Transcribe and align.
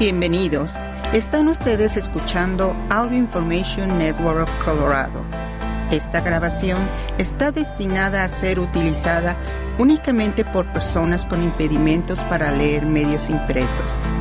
Bienvenidos. 0.00 0.78
Están 1.12 1.46
ustedes 1.46 1.96
escuchando 1.96 2.74
Audio 2.90 3.16
Information 3.16 3.96
Network 3.96 4.42
of 4.42 4.64
Colorado. 4.64 5.24
Esta 5.92 6.20
grabación 6.20 6.88
está 7.16 7.52
destinada 7.52 8.24
a 8.24 8.28
ser 8.28 8.58
utilizada 8.58 9.36
únicamente 9.78 10.44
por 10.44 10.66
personas 10.72 11.26
con 11.26 11.44
impedimentos 11.44 12.24
para 12.24 12.50
leer 12.50 12.84
medios 12.86 13.30
impresos. 13.30 14.12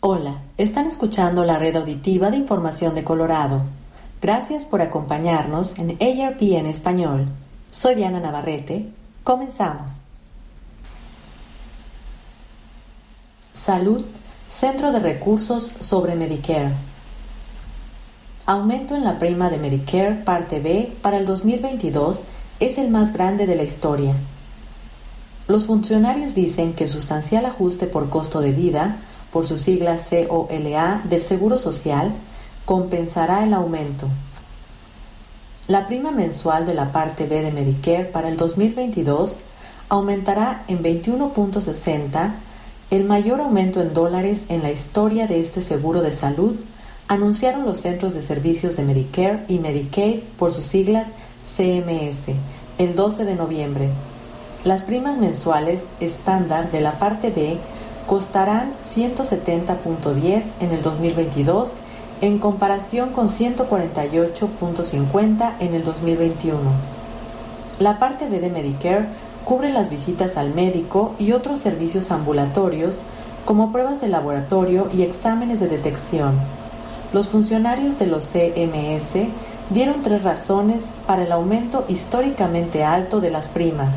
Hola, 0.00 0.40
están 0.56 0.86
escuchando 0.86 1.44
la 1.44 1.58
red 1.58 1.76
auditiva 1.76 2.30
de 2.30 2.38
información 2.38 2.94
de 2.94 3.04
Colorado. 3.04 3.64
Gracias 4.22 4.64
por 4.64 4.80
acompañarnos 4.80 5.78
en 5.78 5.90
ARP 5.90 6.40
en 6.40 6.64
español. 6.64 7.26
Soy 7.70 7.96
Diana 7.96 8.18
Navarrete. 8.18 8.88
Comenzamos. 9.24 10.00
Salud, 13.62 14.06
Centro 14.50 14.90
de 14.90 15.00
Recursos 15.00 15.70
sobre 15.80 16.14
Medicare. 16.14 16.72
Aumento 18.46 18.96
en 18.96 19.04
la 19.04 19.18
prima 19.18 19.50
de 19.50 19.58
Medicare 19.58 20.14
Parte 20.14 20.60
B 20.60 20.96
para 21.02 21.18
el 21.18 21.26
2022 21.26 22.24
es 22.58 22.78
el 22.78 22.88
más 22.88 23.12
grande 23.12 23.46
de 23.46 23.56
la 23.56 23.62
historia. 23.62 24.14
Los 25.46 25.66
funcionarios 25.66 26.34
dicen 26.34 26.72
que 26.72 26.84
el 26.84 26.90
sustancial 26.90 27.44
ajuste 27.44 27.86
por 27.86 28.08
costo 28.08 28.40
de 28.40 28.52
vida, 28.52 28.96
por 29.30 29.46
sus 29.46 29.60
siglas 29.60 30.08
COLA, 30.08 31.02
del 31.04 31.20
Seguro 31.20 31.58
Social, 31.58 32.14
compensará 32.64 33.44
el 33.44 33.52
aumento. 33.52 34.08
La 35.68 35.86
prima 35.86 36.12
mensual 36.12 36.64
de 36.64 36.72
la 36.72 36.92
parte 36.92 37.26
B 37.26 37.42
de 37.42 37.52
Medicare 37.52 38.06
para 38.06 38.30
el 38.30 38.38
2022 38.38 39.38
aumentará 39.90 40.64
en 40.66 40.82
21.60 40.82 42.36
el 42.90 43.04
mayor 43.04 43.40
aumento 43.40 43.80
en 43.80 43.94
dólares 43.94 44.44
en 44.48 44.62
la 44.62 44.70
historia 44.72 45.28
de 45.28 45.40
este 45.40 45.62
seguro 45.62 46.02
de 46.02 46.10
salud, 46.10 46.56
anunciaron 47.06 47.64
los 47.64 47.78
Centros 47.78 48.14
de 48.14 48.22
Servicios 48.22 48.76
de 48.76 48.82
Medicare 48.82 49.44
y 49.48 49.58
Medicaid 49.58 50.20
por 50.38 50.52
sus 50.52 50.66
siglas 50.66 51.06
CMS 51.56 52.34
el 52.78 52.96
12 52.96 53.24
de 53.24 53.36
noviembre. 53.36 53.90
Las 54.64 54.82
primas 54.82 55.18
mensuales 55.18 55.84
estándar 56.00 56.70
de 56.70 56.80
la 56.80 56.98
parte 56.98 57.30
B 57.30 57.58
costarán 58.06 58.74
170.10 58.94 60.44
en 60.60 60.72
el 60.72 60.82
2022 60.82 61.72
en 62.20 62.38
comparación 62.38 63.10
con 63.10 63.28
148.50 63.28 65.54
en 65.60 65.74
el 65.74 65.84
2021. 65.84 66.58
La 67.78 67.98
parte 67.98 68.28
B 68.28 68.40
de 68.40 68.50
Medicare 68.50 69.06
cubre 69.44 69.70
las 69.72 69.90
visitas 69.90 70.36
al 70.36 70.54
médico 70.54 71.14
y 71.18 71.32
otros 71.32 71.60
servicios 71.60 72.10
ambulatorios 72.10 73.00
como 73.44 73.72
pruebas 73.72 74.00
de 74.00 74.08
laboratorio 74.08 74.88
y 74.92 75.02
exámenes 75.02 75.60
de 75.60 75.68
detección. 75.68 76.34
Los 77.12 77.28
funcionarios 77.28 77.98
de 77.98 78.06
los 78.06 78.24
CMS 78.24 79.28
dieron 79.70 80.02
tres 80.02 80.22
razones 80.22 80.90
para 81.06 81.22
el 81.22 81.32
aumento 81.32 81.84
históricamente 81.88 82.84
alto 82.84 83.20
de 83.20 83.30
las 83.30 83.48
primas. 83.48 83.96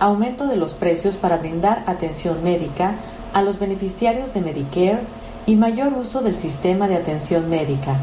Aumento 0.00 0.46
de 0.46 0.56
los 0.56 0.74
precios 0.74 1.16
para 1.16 1.38
brindar 1.38 1.84
atención 1.86 2.42
médica 2.42 2.96
a 3.32 3.42
los 3.42 3.58
beneficiarios 3.58 4.34
de 4.34 4.40
Medicare 4.42 5.00
y 5.46 5.56
mayor 5.56 5.94
uso 5.94 6.20
del 6.20 6.36
sistema 6.36 6.88
de 6.88 6.96
atención 6.96 7.48
médica. 7.48 7.96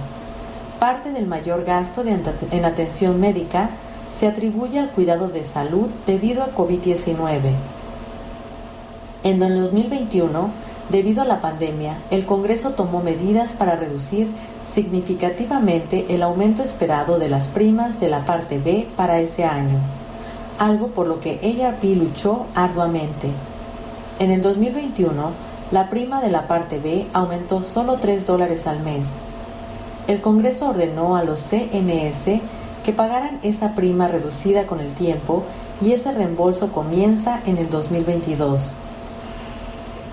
Parte 0.80 1.12
del 1.12 1.28
mayor 1.28 1.64
gasto 1.64 2.03
en 2.03 2.66
atención 2.66 3.19
médica 3.19 3.69
se 4.13 4.27
atribuye 4.27 4.79
al 4.79 4.91
cuidado 4.91 5.29
de 5.29 5.43
salud 5.43 5.87
debido 6.05 6.43
a 6.43 6.55
COVID-19. 6.55 7.53
En 9.23 9.41
el 9.41 9.61
2021, 9.61 10.49
debido 10.89 11.21
a 11.21 11.25
la 11.25 11.41
pandemia, 11.41 11.99
el 12.09 12.25
Congreso 12.25 12.71
tomó 12.71 13.01
medidas 13.01 13.53
para 13.53 13.75
reducir 13.75 14.27
significativamente 14.71 16.05
el 16.09 16.23
aumento 16.23 16.63
esperado 16.63 17.19
de 17.19 17.29
las 17.29 17.47
primas 17.47 18.00
de 18.00 18.09
la 18.09 18.25
parte 18.25 18.57
B 18.57 18.88
para 18.95 19.19
ese 19.19 19.44
año, 19.45 19.79
algo 20.57 20.88
por 20.88 21.07
lo 21.07 21.19
que 21.19 21.39
ARP 21.63 21.83
luchó 21.95 22.47
arduamente. 22.55 23.29
En 24.19 24.31
el 24.31 24.41
2021, 24.41 25.31
la 25.71 25.89
prima 25.89 26.21
de 26.21 26.31
la 26.31 26.47
parte 26.47 26.79
B 26.79 27.07
aumentó 27.13 27.61
solo 27.61 27.97
3 27.97 28.25
dólares 28.25 28.67
al 28.67 28.81
mes. 28.81 29.07
El 30.07 30.19
Congreso 30.19 30.69
ordenó 30.69 31.16
a 31.16 31.23
los 31.23 31.39
CMS 31.39 32.41
que 32.84 32.94
pagaran 32.94 33.40
esa 33.44 33.75
prima 33.75 34.08
reducida 34.08 34.66
con 34.66 34.80
el 34.80 34.94
tiempo 34.94 35.44
y 35.81 35.94
ese 35.94 36.12
reembolso 36.12 36.72
comienza 36.72 37.42
en 37.46 37.58
el 37.58 37.69
2022. 37.69 38.75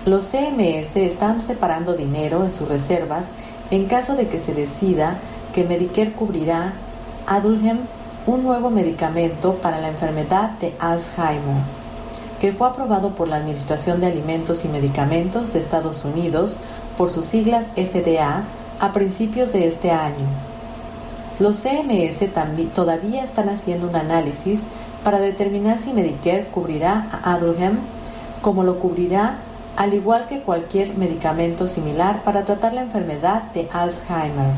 Los 0.05 0.25
CMS 0.25 0.95
están 0.95 1.41
separando 1.41 1.93
dinero 1.93 2.43
en 2.43 2.51
sus 2.51 2.67
reservas 2.67 3.27
en 3.71 3.85
caso 3.85 4.15
de 4.15 4.27
que 4.27 4.39
se 4.39 4.53
decida 4.53 5.19
que 5.53 5.63
Medicare 5.63 6.13
cubrirá 6.13 6.73
Adulhem, 7.27 7.79
un 8.25 8.43
nuevo 8.43 8.69
medicamento 8.69 9.55
para 9.55 9.79
la 9.79 9.89
enfermedad 9.89 10.51
de 10.59 10.73
Alzheimer, 10.79 11.63
que 12.39 12.53
fue 12.53 12.67
aprobado 12.67 13.15
por 13.15 13.27
la 13.27 13.37
Administración 13.37 14.01
de 14.01 14.07
Alimentos 14.07 14.65
y 14.65 14.67
Medicamentos 14.67 15.53
de 15.53 15.59
Estados 15.59 16.05
Unidos 16.05 16.57
por 16.97 17.09
sus 17.09 17.27
siglas 17.27 17.65
FDA 17.75 18.43
a 18.79 18.93
principios 18.93 19.53
de 19.53 19.67
este 19.67 19.91
año. 19.91 20.48
Los 21.39 21.61
CMS 21.61 22.19
todavía 22.75 23.23
están 23.23 23.47
haciendo 23.47 23.87
un 23.87 23.95
análisis 23.95 24.59
para 25.05 25.21
determinar 25.21 25.77
si 25.77 25.93
Medicare 25.93 26.47
cubrirá 26.47 27.07
a 27.11 27.33
Adulhem 27.33 27.77
como 28.41 28.63
lo 28.63 28.79
cubrirá 28.79 29.37
al 29.77 29.93
igual 29.93 30.27
que 30.27 30.41
cualquier 30.41 30.97
medicamento 30.97 31.65
similar 31.67 32.23
para 32.23 32.43
tratar 32.43 32.73
la 32.73 32.81
enfermedad 32.81 33.43
de 33.53 33.69
Alzheimer. 33.71 34.51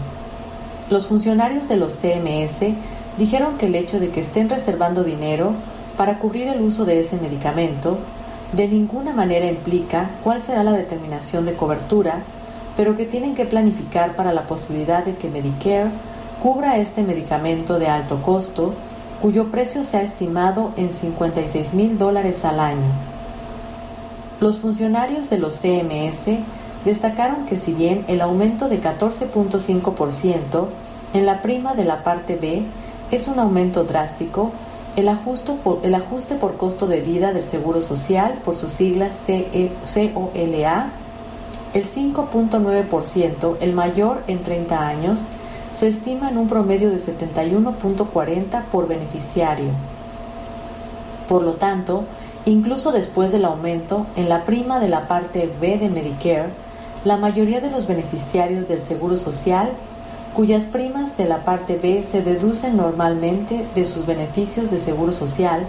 Los 0.90 1.06
funcionarios 1.06 1.70
de 1.70 1.78
los 1.78 1.94
CMS 1.94 2.74
dijeron 3.20 3.60
que 3.60 3.68
el 3.68 3.76
hecho 3.76 4.00
de 4.00 4.10
que 4.10 4.22
estén 4.22 4.50
reservando 4.50 5.04
dinero 5.04 5.54
para 5.98 6.18
cubrir 6.18 6.48
el 6.48 6.62
uso 6.62 6.86
de 6.86 7.00
ese 7.00 7.18
medicamento 7.18 8.00
de 8.54 8.68
ninguna 8.68 9.14
manera 9.14 9.46
implica 9.46 10.10
cuál 10.24 10.42
será 10.42 10.64
la 10.64 10.72
determinación 10.72 11.46
de 11.46 11.54
cobertura, 11.54 12.24
pero 12.76 12.98
que 12.98 13.06
tienen 13.06 13.36
que 13.36 13.46
planificar 13.46 14.16
para 14.16 14.34
la 14.34 14.48
posibilidad 14.48 15.06
de 15.06 15.16
que 15.16 15.30
Medicare 15.30 15.92
cubra 16.42 16.78
este 16.78 17.04
medicamento 17.04 17.78
de 17.78 17.88
alto 17.88 18.24
costo, 18.24 18.74
cuyo 19.22 19.52
precio 19.52 19.84
se 19.84 19.98
ha 19.98 20.02
estimado 20.02 20.72
en 20.76 20.92
56 20.92 21.76
mil 21.76 22.00
dólares 22.00 22.44
al 22.44 22.60
año. 22.60 22.92
Los 24.40 24.58
funcionarios 24.58 25.30
de 25.30 25.38
los 25.38 25.58
CMS 25.58 26.40
destacaron 26.84 27.46
que 27.46 27.58
si 27.58 27.74
bien 27.74 28.06
el 28.08 28.22
aumento 28.22 28.70
de 28.70 28.82
14.5% 28.82 30.66
en 31.14 31.26
la 31.28 31.44
prima 31.44 31.76
de 31.76 31.86
la 31.86 32.02
parte 32.02 32.36
B 32.38 32.64
es 33.12 33.28
un 33.28 33.38
aumento 33.38 33.84
drástico, 33.84 34.52
el 34.96 35.08
ajuste, 35.10 35.54
por, 35.54 36.58
costo 36.58 36.88
de 36.88 37.02
vida 37.02 37.34
del 37.34 37.44
Seguro 37.44 37.82
Social, 37.82 38.40
por 38.44 38.58
sus 38.58 38.74
siglas 38.74 39.16
COLA, 39.28 40.90
el 41.74 41.86
5.9%, 41.86 43.58
el 43.62 43.74
mayor 43.74 44.24
en 44.28 44.42
30 44.42 44.88
años, 44.88 45.28
se 45.82 45.88
estima 45.88 46.30
en 46.30 46.38
un 46.38 46.48
promedio 46.48 46.92
de 46.92 46.98
71.40 46.98 48.66
por 48.66 48.88
beneficiario. 48.88 49.70
Por 51.28 51.42
lo 51.42 51.56
tanto, 51.56 52.04
incluso 52.46 52.92
después 52.92 53.32
del 53.32 53.46
aumento 53.46 54.06
en 54.16 54.30
la 54.30 54.46
prima 54.46 54.80
de 54.80 54.90
la 54.90 55.08
parte 55.08 55.52
B 55.60 55.80
de 55.80 55.90
Medicare, 55.90 56.50
la 57.04 57.18
mayoría 57.18 57.62
de 57.62 57.72
los 57.72 57.88
beneficiarios 57.88 58.68
del 58.68 58.80
Seguro 58.80 59.18
Social, 59.18 59.72
cuyas 60.36 60.66
primas 60.66 61.18
de 61.18 61.26
la 61.26 61.44
parte 61.44 61.78
B 61.78 62.06
se 62.08 62.22
deducen 62.22 62.78
normalmente 62.78 63.66
de 63.74 63.86
sus 63.86 64.06
beneficios 64.06 64.70
de 64.70 64.80
Seguro 64.80 65.14
Social, 65.14 65.66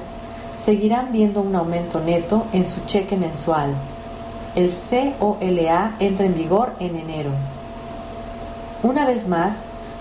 seguirán 0.63 1.11
viendo 1.11 1.41
un 1.41 1.57
aumento 1.57 2.01
neto 2.01 2.45
en 2.53 2.67
su 2.67 2.85
cheque 2.85 3.17
mensual. 3.17 3.71
El 4.55 4.71
COLA 5.19 5.97
entra 6.01 6.27
en 6.27 6.35
vigor 6.35 6.75
en 6.81 6.97
enero. 6.97 7.31
Una 8.83 9.07
vez 9.07 9.27
más, 9.27 9.55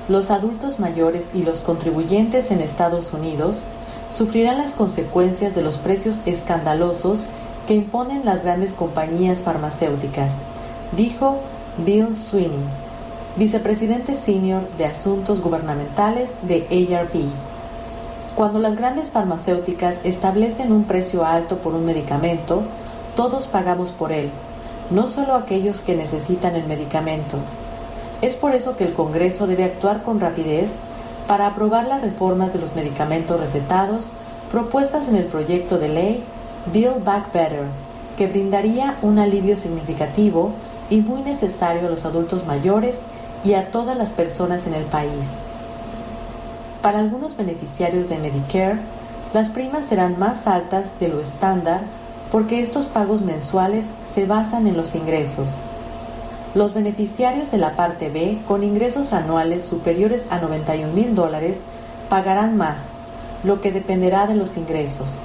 los 0.07 0.31
adultos 0.31 0.79
mayores 0.79 1.31
y 1.33 1.43
los 1.43 1.59
contribuyentes 1.59 2.51
en 2.51 2.59
Estados 2.59 3.13
Unidos 3.13 3.65
sufrirán 4.09 4.57
las 4.57 4.73
consecuencias 4.73 5.55
de 5.55 5.61
los 5.61 5.77
precios 5.77 6.19
escandalosos 6.25 7.25
que 7.67 7.75
imponen 7.75 8.25
las 8.25 8.43
grandes 8.43 8.73
compañías 8.73 9.41
farmacéuticas, 9.41 10.33
dijo 10.95 11.37
Bill 11.77 12.17
Sweeney, 12.17 12.65
vicepresidente 13.37 14.15
senior 14.15 14.67
de 14.77 14.85
Asuntos 14.85 15.41
Gubernamentales 15.41 16.37
de 16.41 16.65
ARP. 16.91 17.15
Cuando 18.35 18.59
las 18.59 18.75
grandes 18.75 19.09
farmacéuticas 19.09 19.97
establecen 20.03 20.71
un 20.71 20.85
precio 20.85 21.25
alto 21.25 21.57
por 21.57 21.73
un 21.73 21.85
medicamento, 21.85 22.63
todos 23.15 23.47
pagamos 23.47 23.91
por 23.91 24.11
él, 24.11 24.31
no 24.89 25.07
solo 25.07 25.35
aquellos 25.35 25.79
que 25.79 25.95
necesitan 25.95 26.55
el 26.55 26.65
medicamento, 26.65 27.37
es 28.21 28.35
por 28.35 28.53
eso 28.53 28.77
que 28.77 28.83
el 28.83 28.93
Congreso 28.93 29.47
debe 29.47 29.63
actuar 29.63 30.03
con 30.03 30.19
rapidez 30.19 30.71
para 31.27 31.47
aprobar 31.47 31.87
las 31.87 32.01
reformas 32.01 32.53
de 32.53 32.59
los 32.59 32.75
medicamentos 32.75 33.39
recetados 33.39 34.07
propuestas 34.51 35.07
en 35.07 35.15
el 35.15 35.25
proyecto 35.25 35.79
de 35.79 35.89
ley 35.89 36.23
Build 36.71 37.03
Back 37.03 37.33
Better, 37.33 37.65
que 38.17 38.27
brindaría 38.27 38.97
un 39.01 39.17
alivio 39.17 39.55
significativo 39.57 40.51
y 40.89 41.01
muy 41.01 41.21
necesario 41.21 41.87
a 41.87 41.89
los 41.89 42.05
adultos 42.05 42.45
mayores 42.45 42.97
y 43.43 43.53
a 43.53 43.71
todas 43.71 43.97
las 43.97 44.11
personas 44.11 44.67
en 44.67 44.73
el 44.73 44.83
país. 44.83 45.27
Para 46.81 46.99
algunos 46.99 47.37
beneficiarios 47.37 48.09
de 48.09 48.17
Medicare, 48.17 48.79
las 49.33 49.49
primas 49.49 49.85
serán 49.85 50.19
más 50.19 50.45
altas 50.45 50.87
de 50.99 51.07
lo 51.07 51.21
estándar 51.21 51.81
porque 52.31 52.61
estos 52.61 52.87
pagos 52.87 53.21
mensuales 53.21 53.85
se 54.13 54.25
basan 54.25 54.67
en 54.67 54.77
los 54.77 54.95
ingresos. 54.95 55.55
Los 56.53 56.73
beneficiarios 56.73 57.49
de 57.49 57.57
la 57.57 57.77
parte 57.77 58.09
B 58.09 58.39
con 58.45 58.63
ingresos 58.63 59.13
anuales 59.13 59.63
superiores 59.63 60.25
a 60.29 60.39
91 60.39 60.91
mil 60.91 61.15
dólares 61.15 61.61
pagarán 62.09 62.57
más, 62.57 62.81
lo 63.45 63.61
que 63.61 63.71
dependerá 63.71 64.27
de 64.27 64.35
los 64.35 64.57
ingresos. 64.57 65.17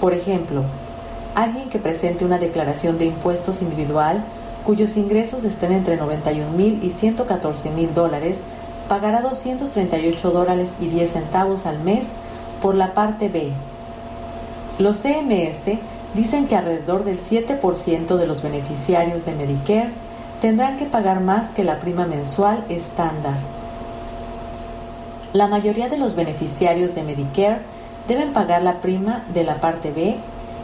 Por 0.00 0.12
ejemplo, 0.12 0.64
alguien 1.34 1.70
que 1.70 1.78
presente 1.78 2.26
una 2.26 2.36
declaración 2.36 2.98
de 2.98 3.06
impuestos 3.06 3.62
individual 3.62 4.22
cuyos 4.66 4.98
ingresos 4.98 5.44
estén 5.44 5.72
entre 5.72 5.96
91 5.96 6.50
mil 6.50 6.84
y 6.84 6.90
114 6.90 7.70
mil 7.70 7.94
dólares 7.94 8.36
pagará 8.86 9.22
238 9.22 10.30
dólares 10.30 10.72
y 10.78 10.88
10 10.88 11.10
centavos 11.10 11.64
al 11.64 11.80
mes 11.80 12.04
por 12.60 12.74
la 12.74 12.92
parte 12.92 13.30
B. 13.30 13.52
Los 14.78 14.98
CMS 14.98 15.78
dicen 16.14 16.48
que 16.48 16.56
alrededor 16.56 17.04
del 17.04 17.18
7% 17.18 18.16
de 18.16 18.26
los 18.26 18.42
beneficiarios 18.42 19.24
de 19.24 19.32
Medicare 19.32 20.09
tendrán 20.40 20.76
que 20.76 20.86
pagar 20.86 21.20
más 21.20 21.50
que 21.50 21.64
la 21.64 21.78
prima 21.78 22.06
mensual 22.06 22.64
estándar. 22.68 23.34
La 25.32 25.46
mayoría 25.46 25.88
de 25.88 25.98
los 25.98 26.16
beneficiarios 26.16 26.94
de 26.94 27.02
Medicare 27.02 27.60
deben 28.08 28.32
pagar 28.32 28.62
la 28.62 28.80
prima 28.80 29.22
de 29.32 29.44
la 29.44 29.60
parte 29.60 29.92
B, 29.92 30.16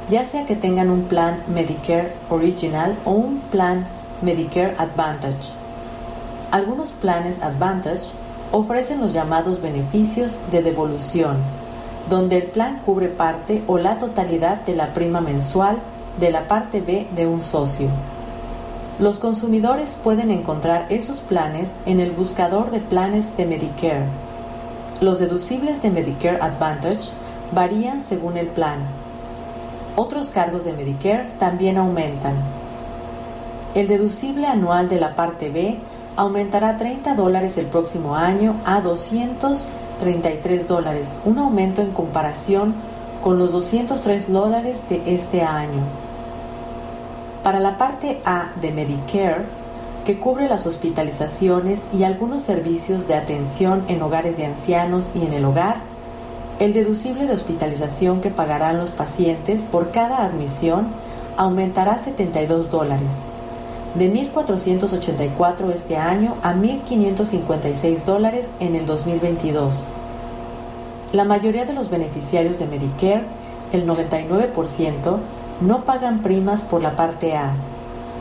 ya 0.09 0.27
sea 0.27 0.47
que 0.47 0.57
tengan 0.57 0.91
un 0.91 1.05
plan 1.05 1.43
Medicare 1.47 2.15
Original 2.31 2.97
o 3.05 3.13
un 3.13 3.41
plan 3.51 3.87
Medicare 4.23 4.75
Advantage. 4.79 5.53
Algunos 6.51 6.93
planes 6.93 7.43
Advantage 7.43 8.13
ofrecen 8.53 9.01
los 9.01 9.13
llamados 9.13 9.61
beneficios 9.61 10.39
de 10.51 10.63
devolución, 10.63 11.37
donde 12.09 12.37
el 12.39 12.45
plan 12.45 12.81
cubre 12.87 13.09
parte 13.09 13.63
o 13.67 13.79
la 13.79 13.99
totalidad 13.99 14.63
de 14.63 14.75
la 14.75 14.95
prima 14.95 15.21
mensual 15.21 15.79
de 16.19 16.31
la 16.31 16.49
parte 16.49 16.81
B 16.81 17.07
de 17.15 17.27
un 17.27 17.41
socio. 17.41 17.89
Los 18.99 19.19
consumidores 19.19 19.99
pueden 20.03 20.31
encontrar 20.31 20.87
esos 20.89 21.21
planes 21.21 21.71
en 21.85 22.01
el 22.01 22.13
buscador 22.13 22.71
de 22.71 22.81
planes 22.81 23.37
de 23.37 23.45
Medicare. 23.45 24.07
Los 25.03 25.19
deducibles 25.19 25.83
de 25.83 25.91
Medicare 25.91 26.41
Advantage 26.41 27.11
varían 27.53 28.01
según 28.01 28.39
el 28.39 28.47
plan. 28.47 28.79
Otros 29.97 30.31
cargos 30.31 30.65
de 30.65 30.73
Medicare 30.73 31.29
también 31.39 31.77
aumentan. 31.77 32.37
El 33.75 33.87
deducible 33.87 34.47
anual 34.47 34.89
de 34.89 34.99
la 34.99 35.15
parte 35.15 35.51
B 35.51 35.77
aumentará 36.17 36.79
30 36.79 37.17
dólares 37.17 37.59
el 37.59 37.67
próximo 37.67 38.17
año 38.17 38.63
a 38.65 38.81
233 38.81 40.67
dólares, 40.67 41.13
un 41.27 41.39
aumento 41.39 41.83
en 41.83 41.91
comparación 41.91 42.75
con 43.23 43.39
los 43.39 43.53
203 43.53 44.33
dólares 44.33 44.81
de 44.89 45.15
este 45.15 45.43
año. 45.43 46.06
Para 47.47 47.61
la 47.61 47.79
parte 47.79 48.21
A 48.25 48.51
de 48.61 48.73
Medicare, 48.73 49.45
que 50.05 50.19
cubre 50.19 50.49
las 50.49 50.67
hospitalizaciones 50.67 51.81
y 51.93 52.03
algunos 52.03 52.43
servicios 52.43 53.07
de 53.07 53.15
atención 53.15 53.85
en 53.87 54.03
hogares 54.03 54.37
de 54.37 54.47
ancianos 54.47 55.11
y 55.15 55.25
en 55.25 55.33
el 55.33 55.45
hogar, 55.45 55.77
el 56.59 56.73
deducible 56.73 57.29
de 57.29 57.35
hospitalización 57.35 58.21
que 58.21 58.31
pagarán 58.31 58.79
los 58.79 58.91
pacientes 58.91 59.63
por 59.63 59.93
cada 59.93 60.25
admisión 60.25 60.89
aumentará 61.37 62.01
72 62.01 62.69
dólares, 62.69 63.13
de 63.95 64.13
1.484 64.13 65.71
este 65.73 65.97
año 65.99 66.35
a 66.43 66.53
1.556 66.53 68.03
dólares 68.03 68.51
en 68.59 68.75
el 68.75 68.87
2022. 68.87 69.87
La 71.13 71.23
mayoría 71.23 71.65
de 71.65 71.75
los 71.75 71.91
beneficiarios 71.91 72.59
de 72.59 72.67
Medicare, 72.67 73.23
el 73.71 73.87
99%, 73.87 75.19
no 75.61 75.85
pagan 75.85 76.23
primas 76.23 76.63
por 76.63 76.83
la 76.83 76.97
parte 76.97 77.37
A. 77.37 77.53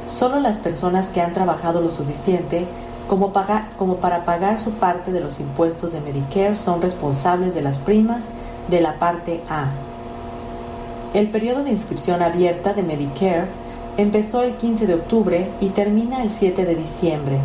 Solo 0.08 0.40
las 0.40 0.58
personas 0.58 1.10
que 1.10 1.22
han 1.22 1.34
trabajado 1.34 1.82
lo 1.82 1.90
suficiente 1.90 2.68
como, 3.08 3.32
para 3.34 4.26
pagar 4.26 4.60
su 4.60 4.72
parte 4.72 5.12
de 5.12 5.20
los 5.20 5.40
impuestos 5.40 5.92
de 5.94 6.02
Medicare 6.02 6.56
son 6.56 6.82
responsables 6.82 7.54
de 7.54 7.62
las 7.62 7.78
primas 7.78 8.24
de 8.70 8.82
la 8.82 8.98
parte 8.98 9.42
A. 9.50 9.72
El 11.14 11.30
periodo 11.30 11.64
de 11.64 11.72
inscripción 11.72 12.22
abierta 12.22 12.74
de 12.74 12.84
Medicare 12.84 13.48
empezó 13.98 14.44
el 14.44 14.56
15 14.56 14.88
de 14.88 14.96
octubre 14.96 15.52
y 15.60 15.70
termina 15.70 16.24
el 16.24 16.30
7 16.30 16.66
de 16.66 16.76
diciembre. 16.76 17.38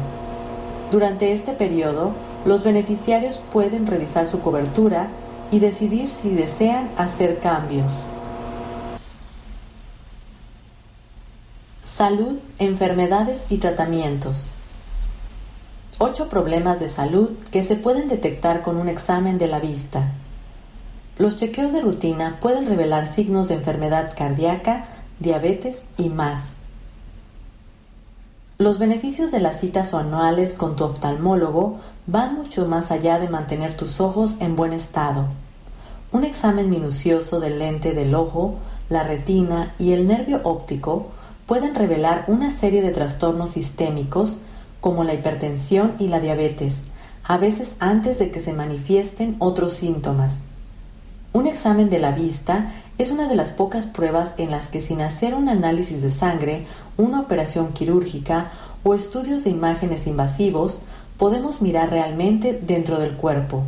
Durante 0.91 1.33
este 1.33 1.53
periodo, 1.53 2.13
los 2.45 2.65
beneficiarios 2.65 3.41
pueden 3.53 3.87
revisar 3.87 4.29
su 4.29 4.41
cobertura 4.41 5.09
y 5.51 5.59
decidir 5.59 6.11
si 6.11 6.35
desean 6.35 6.89
hacer 6.97 7.39
cambios. 7.39 8.07
Salud, 12.01 12.39
enfermedades 12.59 13.45
y 13.51 13.59
tratamientos. 13.59 14.47
Ocho 15.99 16.31
problemas 16.31 16.81
de 16.81 16.89
salud 16.89 17.33
que 17.51 17.63
se 17.63 17.77
pueden 17.77 18.09
detectar 18.09 18.63
con 18.63 18.79
un 18.79 18.89
examen 18.89 19.37
de 19.37 19.49
la 19.49 19.61
vista. 19.61 20.11
Los 21.19 21.37
chequeos 21.37 21.75
de 21.75 21.83
rutina 21.83 22.39
pueden 22.41 22.65
revelar 22.65 23.13
signos 23.13 23.49
de 23.49 23.57
enfermedad 23.57 24.15
cardíaca, 24.17 24.87
diabetes 25.19 25.83
y 25.99 26.09
más. 26.09 26.41
Los 28.57 28.79
beneficios 28.79 29.31
de 29.31 29.41
las 29.41 29.61
citas 29.61 29.93
anuales 29.93 30.55
con 30.55 30.77
tu 30.77 30.85
oftalmólogo 30.85 31.81
van 32.07 32.35
mucho 32.35 32.65
más 32.65 32.91
allá 32.91 33.19
de 33.19 33.29
mantener 33.29 33.77
tus 33.77 34.01
ojos 34.01 34.37
en 34.41 34.57
buen 34.57 34.73
estado. 34.73 35.27
Un 36.13 36.25
examen 36.25 36.71
minucioso 36.71 37.41
del 37.41 37.59
lente 37.59 37.93
del 37.93 38.15
ojo, 38.15 38.55
la 38.89 39.03
retina 39.03 39.75
y 39.79 39.93
el 39.93 40.07
nervio 40.07 40.41
óptico 40.45 41.11
pueden 41.51 41.75
revelar 41.75 42.27
una 42.29 42.53
serie 42.53 42.81
de 42.81 42.93
trastornos 42.93 43.51
sistémicos 43.51 44.39
como 44.81 45.03
la 45.03 45.15
hipertensión 45.15 45.97
y 45.99 46.07
la 46.07 46.21
diabetes, 46.21 46.79
a 47.25 47.39
veces 47.39 47.75
antes 47.81 48.21
de 48.21 48.31
que 48.31 48.39
se 48.39 48.53
manifiesten 48.53 49.35
otros 49.41 49.73
síntomas. 49.73 50.43
Un 51.33 51.49
examen 51.49 51.91
de 51.91 51.99
la 51.99 52.13
vista 52.13 52.73
es 52.99 53.11
una 53.11 53.27
de 53.27 53.35
las 53.35 53.51
pocas 53.51 53.89
pruebas 53.89 54.31
en 54.37 54.53
las 54.53 54.69
que 54.69 54.81
sin 54.81 55.01
hacer 55.01 55.35
un 55.35 55.49
análisis 55.49 56.03
de 56.03 56.13
sangre, 56.13 56.67
una 56.97 57.19
operación 57.19 57.73
quirúrgica 57.73 58.53
o 58.85 58.95
estudios 58.95 59.43
de 59.43 59.51
imágenes 59.51 60.07
invasivos, 60.07 60.83
podemos 61.17 61.63
mirar 61.63 61.91
realmente 61.91 62.61
dentro 62.65 63.01
del 63.01 63.15
cuerpo, 63.15 63.65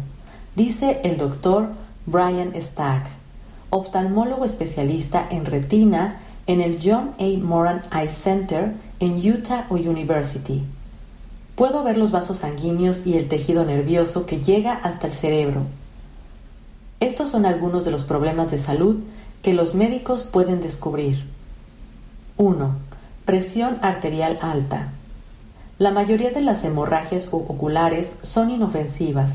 dice 0.54 1.00
el 1.02 1.16
doctor 1.16 1.70
Brian 2.06 2.52
Stack, 2.54 3.08
oftalmólogo 3.70 4.44
especialista 4.44 5.26
en 5.28 5.46
retina 5.46 6.20
en 6.46 6.60
el 6.60 6.78
John 6.82 7.12
A. 7.18 7.44
Moran 7.44 7.82
Eye 7.92 8.08
Center 8.08 8.72
en 9.00 9.16
Utah 9.16 9.66
University. 9.70 10.62
Puedo 11.54 11.84
ver 11.84 11.96
los 11.96 12.10
vasos 12.10 12.38
sanguíneos 12.38 13.06
y 13.06 13.16
el 13.16 13.28
tejido 13.28 13.64
nervioso 13.64 14.26
que 14.26 14.40
llega 14.40 14.72
hasta 14.72 15.06
el 15.06 15.12
cerebro. 15.12 15.62
Estos 17.00 17.30
son 17.30 17.46
algunos 17.46 17.84
de 17.84 17.90
los 17.90 18.04
problemas 18.04 18.50
de 18.50 18.58
salud 18.58 18.96
que 19.42 19.52
los 19.52 19.74
médicos 19.74 20.22
pueden 20.24 20.60
descubrir. 20.60 21.24
1. 22.36 22.74
Presión 23.24 23.78
arterial 23.82 24.38
alta. 24.40 24.88
La 25.78 25.90
mayoría 25.90 26.30
de 26.30 26.42
las 26.42 26.64
hemorragias 26.64 27.28
oculares 27.30 28.12
son 28.22 28.50
inofensivas, 28.50 29.32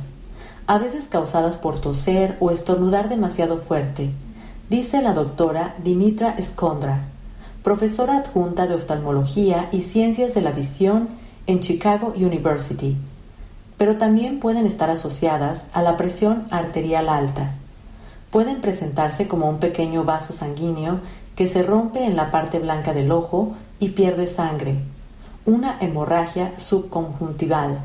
a 0.66 0.78
veces 0.78 1.06
causadas 1.06 1.58
por 1.58 1.80
toser 1.80 2.38
o 2.40 2.52
estornudar 2.52 3.10
demasiado 3.10 3.58
fuerte 3.58 4.12
dice 4.70 5.02
la 5.02 5.14
doctora 5.14 5.76
Dimitra 5.84 6.36
Skondra, 6.42 7.06
profesora 7.64 8.18
adjunta 8.18 8.68
de 8.68 8.76
oftalmología 8.76 9.70
y 9.72 9.84
ciencias 9.84 10.34
de 10.34 10.42
la 10.42 10.52
visión 10.52 11.10
en 11.48 11.62
Chicago 11.62 12.14
University, 12.16 12.98
pero 13.78 13.98
también 13.98 14.40
pueden 14.40 14.66
estar 14.66 14.90
asociadas 14.90 15.68
a 15.72 15.82
la 15.82 15.96
presión 15.96 16.48
arterial 16.50 17.08
alta. 17.08 17.54
Pueden 18.32 18.60
presentarse 18.60 19.28
como 19.28 19.50
un 19.50 19.60
pequeño 19.60 20.04
vaso 20.04 20.34
sanguíneo 20.34 21.00
que 21.36 21.48
se 21.48 21.64
rompe 21.64 22.04
en 22.04 22.16
la 22.16 22.30
parte 22.30 22.60
blanca 22.60 22.94
del 22.94 23.12
ojo 23.12 23.54
y 23.80 23.90
pierde 23.90 24.28
sangre, 24.28 24.80
una 25.46 25.78
hemorragia 25.80 26.52
subconjuntival. 26.58 27.80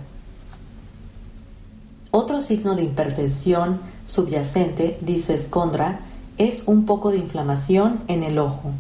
Otro 2.11 2.43
signo 2.43 2.75
de 2.75 2.83
hipertensión 2.83 3.81
subyacente, 4.07 4.99
dice 5.01 5.39
Skondra, 5.39 6.01
es 6.39 6.65
un 6.67 6.87
poco 6.87 7.11
de 7.11 7.19
inflamación 7.19 8.01
en 8.09 8.23
el 8.23 8.39
ojo. 8.39 8.71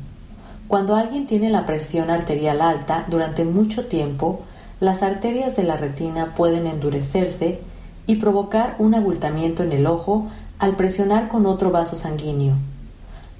Cuando 0.68 0.96
alguien 0.96 1.26
tiene 1.26 1.50
la 1.50 1.66
presión 1.66 2.10
arterial 2.10 2.62
alta 2.62 3.04
durante 3.08 3.44
mucho 3.44 3.86
tiempo, 3.86 4.40
las 4.80 5.02
arterias 5.02 5.54
de 5.54 5.64
la 5.64 5.76
retina 5.76 6.34
pueden 6.34 6.66
endurecerse 6.66 7.60
y 8.06 8.16
provocar 8.16 8.76
un 8.78 8.94
abultamiento 8.94 9.62
en 9.62 9.72
el 9.72 9.86
ojo 9.86 10.28
al 10.58 10.76
presionar 10.76 11.28
con 11.28 11.46
otro 11.46 11.70
vaso 11.70 11.96
sanguíneo, 11.96 12.54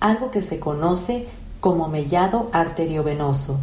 algo 0.01 0.31
que 0.31 0.43
se 0.43 0.59
conoce 0.61 1.27
como 1.61 1.89
mellado 1.89 2.49
arteriovenoso. 2.53 3.59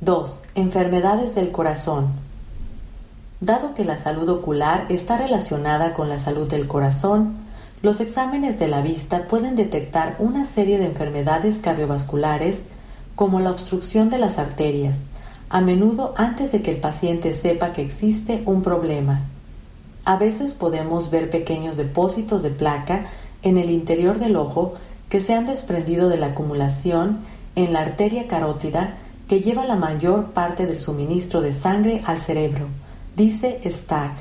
2. 0.00 0.42
Enfermedades 0.54 1.34
del 1.34 1.52
corazón. 1.52 2.08
Dado 3.40 3.74
que 3.74 3.84
la 3.84 3.98
salud 3.98 4.28
ocular 4.28 4.86
está 4.88 5.16
relacionada 5.16 5.94
con 5.94 6.08
la 6.08 6.18
salud 6.18 6.48
del 6.48 6.66
corazón, 6.66 7.45
los 7.82 8.00
exámenes 8.00 8.58
de 8.58 8.68
la 8.68 8.80
vista 8.80 9.28
pueden 9.28 9.54
detectar 9.54 10.16
una 10.18 10.46
serie 10.46 10.78
de 10.78 10.86
enfermedades 10.86 11.58
cardiovasculares 11.58 12.62
como 13.14 13.40
la 13.40 13.50
obstrucción 13.50 14.10
de 14.10 14.18
las 14.18 14.38
arterias, 14.38 14.98
a 15.48 15.60
menudo 15.60 16.14
antes 16.16 16.52
de 16.52 16.62
que 16.62 16.72
el 16.72 16.78
paciente 16.78 17.32
sepa 17.32 17.72
que 17.72 17.82
existe 17.82 18.42
un 18.46 18.62
problema. 18.62 19.22
A 20.04 20.16
veces 20.16 20.54
podemos 20.54 21.10
ver 21.10 21.30
pequeños 21.30 21.76
depósitos 21.76 22.42
de 22.42 22.50
placa 22.50 23.06
en 23.42 23.56
el 23.56 23.70
interior 23.70 24.18
del 24.18 24.36
ojo 24.36 24.74
que 25.08 25.20
se 25.20 25.34
han 25.34 25.46
desprendido 25.46 26.08
de 26.08 26.18
la 26.18 26.28
acumulación 26.28 27.18
en 27.54 27.72
la 27.72 27.80
arteria 27.80 28.26
carótida 28.26 28.96
que 29.28 29.40
lleva 29.40 29.64
la 29.64 29.76
mayor 29.76 30.26
parte 30.26 30.66
del 30.66 30.78
suministro 30.78 31.40
de 31.40 31.52
sangre 31.52 32.00
al 32.04 32.20
cerebro, 32.20 32.66
dice 33.16 33.60
Stack. 33.64 34.12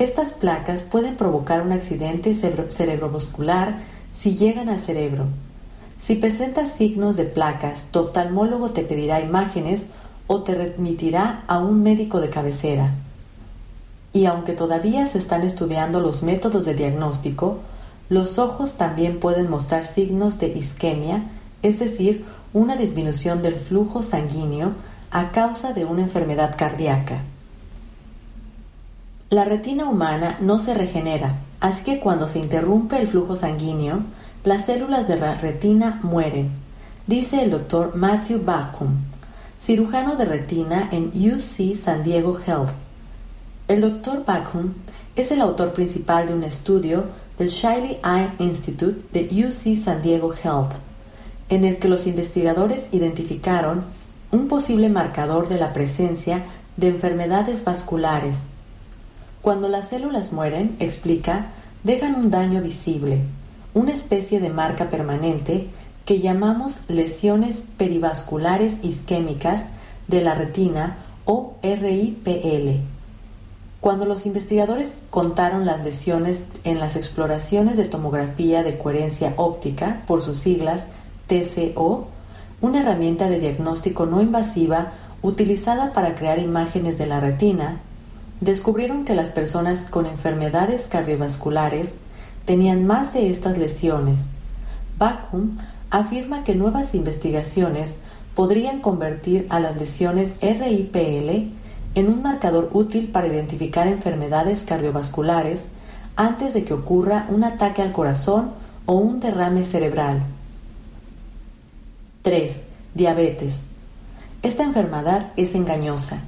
Estas 0.00 0.32
placas 0.32 0.82
pueden 0.82 1.16
provocar 1.16 1.60
un 1.60 1.72
accidente 1.72 2.32
cerebrovascular 2.32 3.80
si 4.16 4.34
llegan 4.34 4.70
al 4.70 4.80
cerebro. 4.80 5.26
Si 6.00 6.14
presentas 6.14 6.72
signos 6.72 7.18
de 7.18 7.24
placas, 7.24 7.84
tu 7.90 7.98
oftalmólogo 7.98 8.70
te 8.70 8.82
pedirá 8.82 9.20
imágenes 9.20 9.82
o 10.26 10.40
te 10.40 10.54
remitirá 10.54 11.44
a 11.48 11.58
un 11.58 11.82
médico 11.82 12.22
de 12.22 12.30
cabecera. 12.30 12.94
Y 14.14 14.24
aunque 14.24 14.54
todavía 14.54 15.06
se 15.06 15.18
están 15.18 15.42
estudiando 15.42 16.00
los 16.00 16.22
métodos 16.22 16.64
de 16.64 16.72
diagnóstico, 16.72 17.58
los 18.08 18.38
ojos 18.38 18.78
también 18.78 19.20
pueden 19.20 19.50
mostrar 19.50 19.86
signos 19.86 20.38
de 20.38 20.48
isquemia, 20.48 21.24
es 21.62 21.78
decir, 21.78 22.24
una 22.54 22.76
disminución 22.76 23.42
del 23.42 23.56
flujo 23.56 24.02
sanguíneo 24.02 24.72
a 25.10 25.30
causa 25.30 25.74
de 25.74 25.84
una 25.84 26.00
enfermedad 26.00 26.54
cardíaca. 26.56 27.20
La 29.30 29.44
retina 29.44 29.88
humana 29.88 30.38
no 30.40 30.58
se 30.58 30.74
regenera, 30.74 31.36
así 31.60 31.84
que 31.84 32.00
cuando 32.00 32.26
se 32.26 32.40
interrumpe 32.40 32.98
el 32.98 33.06
flujo 33.06 33.36
sanguíneo, 33.36 34.00
las 34.42 34.64
células 34.64 35.06
de 35.06 35.20
la 35.20 35.36
retina 35.36 36.00
mueren, 36.02 36.50
dice 37.06 37.40
el 37.40 37.52
doctor 37.52 37.94
Matthew 37.94 38.42
Backum, 38.44 38.88
cirujano 39.62 40.16
de 40.16 40.24
retina 40.24 40.88
en 40.90 41.12
UC 41.14 41.76
San 41.76 42.02
Diego 42.02 42.40
Health. 42.44 42.70
El 43.68 43.82
doctor 43.82 44.24
Backum 44.24 44.72
es 45.14 45.30
el 45.30 45.42
autor 45.42 45.74
principal 45.74 46.26
de 46.26 46.34
un 46.34 46.42
estudio 46.42 47.04
del 47.38 47.50
Shiley 47.50 48.00
Eye 48.02 48.32
Institute 48.40 49.00
de 49.12 49.46
UC 49.46 49.76
San 49.76 50.02
Diego 50.02 50.34
Health, 50.34 50.72
en 51.50 51.62
el 51.64 51.78
que 51.78 51.86
los 51.86 52.08
investigadores 52.08 52.88
identificaron 52.90 53.84
un 54.32 54.48
posible 54.48 54.88
marcador 54.88 55.48
de 55.48 55.56
la 55.56 55.72
presencia 55.72 56.46
de 56.76 56.88
enfermedades 56.88 57.62
vasculares. 57.62 58.46
Cuando 59.42 59.68
las 59.68 59.88
células 59.88 60.32
mueren, 60.32 60.76
explica, 60.80 61.52
dejan 61.82 62.14
un 62.14 62.30
daño 62.30 62.60
visible, 62.60 63.22
una 63.72 63.92
especie 63.92 64.38
de 64.38 64.50
marca 64.50 64.90
permanente 64.90 65.68
que 66.04 66.20
llamamos 66.20 66.80
lesiones 66.88 67.64
perivasculares 67.76 68.74
isquémicas 68.82 69.66
de 70.08 70.22
la 70.22 70.34
retina 70.34 70.96
o 71.24 71.54
RIPL. 71.62 72.80
Cuando 73.80 74.04
los 74.04 74.26
investigadores 74.26 74.98
contaron 75.08 75.64
las 75.64 75.82
lesiones 75.84 76.42
en 76.64 76.78
las 76.78 76.96
exploraciones 76.96 77.78
de 77.78 77.86
tomografía 77.86 78.62
de 78.62 78.76
coherencia 78.76 79.32
óptica, 79.36 80.02
por 80.06 80.20
sus 80.20 80.38
siglas 80.38 80.84
TCO, 81.28 82.08
una 82.60 82.80
herramienta 82.80 83.30
de 83.30 83.40
diagnóstico 83.40 84.04
no 84.04 84.20
invasiva 84.20 84.92
utilizada 85.22 85.94
para 85.94 86.14
crear 86.14 86.38
imágenes 86.38 86.98
de 86.98 87.06
la 87.06 87.20
retina, 87.20 87.80
descubrieron 88.40 89.04
que 89.04 89.14
las 89.14 89.30
personas 89.30 89.80
con 89.80 90.06
enfermedades 90.06 90.86
cardiovasculares 90.86 91.92
tenían 92.46 92.86
más 92.86 93.12
de 93.12 93.30
estas 93.30 93.58
lesiones. 93.58 94.20
Bacum 94.98 95.58
afirma 95.90 96.44
que 96.44 96.54
nuevas 96.54 96.94
investigaciones 96.94 97.96
podrían 98.34 98.80
convertir 98.80 99.46
a 99.50 99.60
las 99.60 99.76
lesiones 99.76 100.32
RIPL 100.40 101.52
en 101.94 102.08
un 102.08 102.22
marcador 102.22 102.70
útil 102.72 103.08
para 103.08 103.26
identificar 103.26 103.86
enfermedades 103.86 104.64
cardiovasculares 104.64 105.66
antes 106.16 106.54
de 106.54 106.64
que 106.64 106.74
ocurra 106.74 107.26
un 107.28 107.44
ataque 107.44 107.82
al 107.82 107.92
corazón 107.92 108.52
o 108.86 108.94
un 108.94 109.20
derrame 109.20 109.64
cerebral. 109.64 110.22
3. 112.22 112.62
Diabetes. 112.94 113.54
Esta 114.42 114.62
enfermedad 114.62 115.32
es 115.36 115.54
engañosa. 115.54 116.20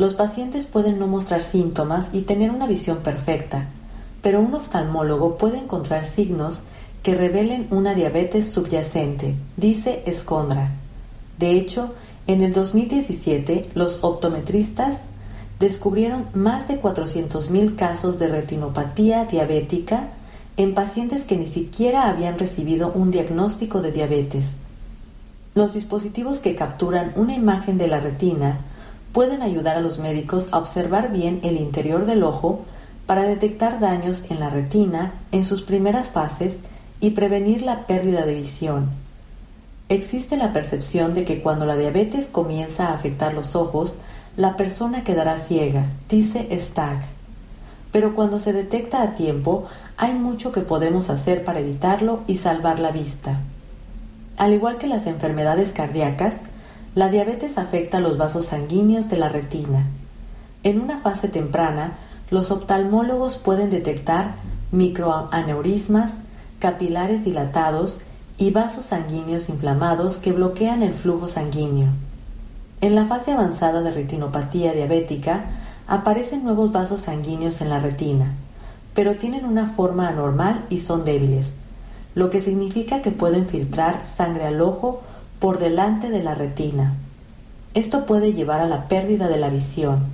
Los 0.00 0.14
pacientes 0.14 0.64
pueden 0.64 0.98
no 0.98 1.06
mostrar 1.08 1.42
síntomas 1.42 2.08
y 2.14 2.22
tener 2.22 2.50
una 2.50 2.66
visión 2.66 3.00
perfecta, 3.00 3.66
pero 4.22 4.40
un 4.40 4.54
oftalmólogo 4.54 5.36
puede 5.36 5.58
encontrar 5.58 6.06
signos 6.06 6.62
que 7.02 7.14
revelen 7.14 7.66
una 7.70 7.92
diabetes 7.92 8.50
subyacente, 8.50 9.34
dice 9.58 10.02
Escondra. 10.06 10.70
De 11.38 11.50
hecho, 11.50 11.92
en 12.26 12.40
el 12.40 12.54
2017 12.54 13.72
los 13.74 13.98
optometristas 14.00 15.02
descubrieron 15.58 16.24
más 16.32 16.66
de 16.66 16.80
400.000 16.80 17.76
casos 17.76 18.18
de 18.18 18.28
retinopatía 18.28 19.26
diabética 19.26 20.08
en 20.56 20.72
pacientes 20.72 21.24
que 21.24 21.36
ni 21.36 21.46
siquiera 21.46 22.08
habían 22.08 22.38
recibido 22.38 22.90
un 22.94 23.10
diagnóstico 23.10 23.82
de 23.82 23.92
diabetes. 23.92 24.46
Los 25.54 25.74
dispositivos 25.74 26.38
que 26.38 26.54
capturan 26.54 27.12
una 27.16 27.34
imagen 27.34 27.76
de 27.76 27.88
la 27.88 28.00
retina 28.00 28.60
pueden 29.12 29.42
ayudar 29.42 29.76
a 29.76 29.80
los 29.80 29.98
médicos 29.98 30.48
a 30.52 30.58
observar 30.58 31.12
bien 31.12 31.40
el 31.42 31.56
interior 31.56 32.06
del 32.06 32.22
ojo 32.22 32.60
para 33.06 33.22
detectar 33.22 33.80
daños 33.80 34.24
en 34.30 34.40
la 34.40 34.50
retina 34.50 35.12
en 35.32 35.44
sus 35.44 35.62
primeras 35.62 36.08
fases 36.08 36.58
y 37.00 37.10
prevenir 37.10 37.62
la 37.62 37.86
pérdida 37.86 38.24
de 38.24 38.34
visión. 38.34 38.90
Existe 39.88 40.36
la 40.36 40.52
percepción 40.52 41.14
de 41.14 41.24
que 41.24 41.42
cuando 41.42 41.66
la 41.66 41.76
diabetes 41.76 42.28
comienza 42.28 42.88
a 42.88 42.94
afectar 42.94 43.34
los 43.34 43.56
ojos, 43.56 43.96
la 44.36 44.56
persona 44.56 45.02
quedará 45.02 45.38
ciega, 45.38 45.86
dice 46.08 46.48
Stagg. 46.56 47.02
Pero 47.90 48.14
cuando 48.14 48.38
se 48.38 48.52
detecta 48.52 49.02
a 49.02 49.16
tiempo, 49.16 49.66
hay 49.96 50.12
mucho 50.12 50.52
que 50.52 50.60
podemos 50.60 51.10
hacer 51.10 51.44
para 51.44 51.58
evitarlo 51.58 52.20
y 52.28 52.36
salvar 52.36 52.78
la 52.78 52.92
vista. 52.92 53.40
Al 54.36 54.52
igual 54.52 54.78
que 54.78 54.86
las 54.86 55.08
enfermedades 55.08 55.72
cardíacas, 55.72 56.36
la 56.94 57.08
diabetes 57.08 57.56
afecta 57.56 58.00
los 58.00 58.18
vasos 58.18 58.46
sanguíneos 58.46 59.08
de 59.08 59.16
la 59.16 59.28
retina. 59.28 59.86
En 60.62 60.80
una 60.80 60.98
fase 60.98 61.28
temprana, 61.28 61.98
los 62.30 62.50
oftalmólogos 62.50 63.38
pueden 63.38 63.70
detectar 63.70 64.34
microaneurismas, 64.72 66.12
capilares 66.58 67.24
dilatados 67.24 68.00
y 68.38 68.50
vasos 68.50 68.86
sanguíneos 68.86 69.48
inflamados 69.48 70.16
que 70.16 70.32
bloquean 70.32 70.82
el 70.82 70.94
flujo 70.94 71.28
sanguíneo. 71.28 71.88
En 72.80 72.94
la 72.94 73.04
fase 73.04 73.32
avanzada 73.32 73.82
de 73.82 73.92
retinopatía 73.92 74.72
diabética 74.72 75.44
aparecen 75.86 76.44
nuevos 76.44 76.72
vasos 76.72 77.02
sanguíneos 77.02 77.60
en 77.60 77.68
la 77.68 77.78
retina, 77.78 78.32
pero 78.94 79.16
tienen 79.16 79.44
una 79.44 79.68
forma 79.68 80.08
anormal 80.08 80.64
y 80.70 80.78
son 80.78 81.04
débiles, 81.04 81.50
lo 82.14 82.30
que 82.30 82.40
significa 82.40 83.02
que 83.02 83.10
pueden 83.10 83.46
filtrar 83.46 84.04
sangre 84.04 84.46
al 84.46 84.60
ojo 84.60 85.02
por 85.40 85.58
delante 85.58 86.10
de 86.10 86.22
la 86.22 86.34
retina. 86.34 86.94
Esto 87.72 88.04
puede 88.04 88.34
llevar 88.34 88.60
a 88.60 88.66
la 88.66 88.88
pérdida 88.88 89.26
de 89.26 89.38
la 89.38 89.48
visión. 89.48 90.04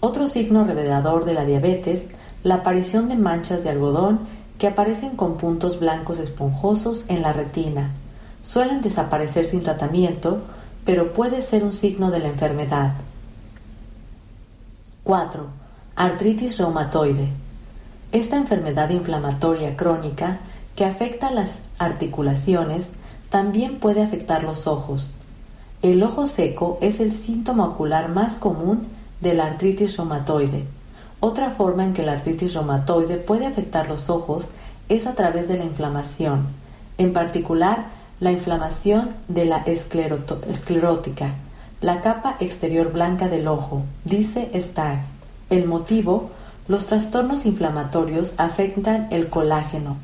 Otro 0.00 0.28
signo 0.28 0.64
revelador 0.64 1.24
de 1.24 1.34
la 1.34 1.44
diabetes, 1.44 2.04
la 2.44 2.56
aparición 2.56 3.08
de 3.08 3.16
manchas 3.16 3.64
de 3.64 3.70
algodón 3.70 4.20
que 4.58 4.66
aparecen 4.66 5.16
con 5.16 5.38
puntos 5.38 5.80
blancos 5.80 6.18
esponjosos 6.18 7.04
en 7.08 7.22
la 7.22 7.32
retina. 7.32 7.92
Suelen 8.42 8.82
desaparecer 8.82 9.46
sin 9.46 9.62
tratamiento, 9.62 10.42
pero 10.84 11.12
puede 11.12 11.42
ser 11.42 11.64
un 11.64 11.72
signo 11.72 12.10
de 12.10 12.20
la 12.20 12.28
enfermedad. 12.28 12.94
4. 15.04 15.46
Artritis 15.96 16.58
reumatoide. 16.58 17.28
Esta 18.12 18.36
enfermedad 18.36 18.90
inflamatoria 18.90 19.76
crónica 19.76 20.38
que 20.74 20.84
afecta 20.84 21.30
las 21.30 21.58
articulaciones 21.78 22.92
también 23.36 23.80
puede 23.80 24.02
afectar 24.02 24.44
los 24.44 24.66
ojos. 24.66 25.08
El 25.82 26.02
ojo 26.02 26.26
seco 26.26 26.78
es 26.80 27.00
el 27.00 27.12
síntoma 27.12 27.66
ocular 27.66 28.08
más 28.08 28.38
común 28.38 28.86
de 29.20 29.34
la 29.34 29.44
artritis 29.44 29.98
reumatoide. 29.98 30.64
Otra 31.20 31.50
forma 31.50 31.84
en 31.84 31.92
que 31.92 32.02
la 32.02 32.12
artritis 32.12 32.54
reumatoide 32.54 33.18
puede 33.18 33.44
afectar 33.44 33.90
los 33.90 34.08
ojos 34.08 34.48
es 34.88 35.06
a 35.06 35.14
través 35.14 35.48
de 35.48 35.58
la 35.58 35.64
inflamación, 35.64 36.46
en 36.96 37.12
particular 37.12 37.88
la 38.20 38.32
inflamación 38.32 39.10
de 39.28 39.44
la 39.44 39.58
esclerótica, 39.66 41.34
la 41.82 42.00
capa 42.00 42.38
exterior 42.40 42.90
blanca 42.90 43.28
del 43.28 43.48
ojo, 43.48 43.82
dice 44.06 44.50
Stagg. 44.58 45.04
El 45.50 45.66
motivo, 45.66 46.30
los 46.68 46.86
trastornos 46.86 47.44
inflamatorios 47.44 48.32
afectan 48.38 49.08
el 49.10 49.28
colágeno, 49.28 49.98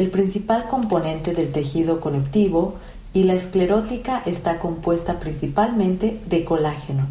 el 0.00 0.10
principal 0.10 0.66
componente 0.66 1.34
del 1.34 1.52
tejido 1.52 2.00
conectivo 2.00 2.76
y 3.12 3.24
la 3.24 3.34
esclerótica 3.34 4.22
está 4.24 4.58
compuesta 4.58 5.20
principalmente 5.20 6.18
de 6.26 6.42
colágeno. 6.44 7.06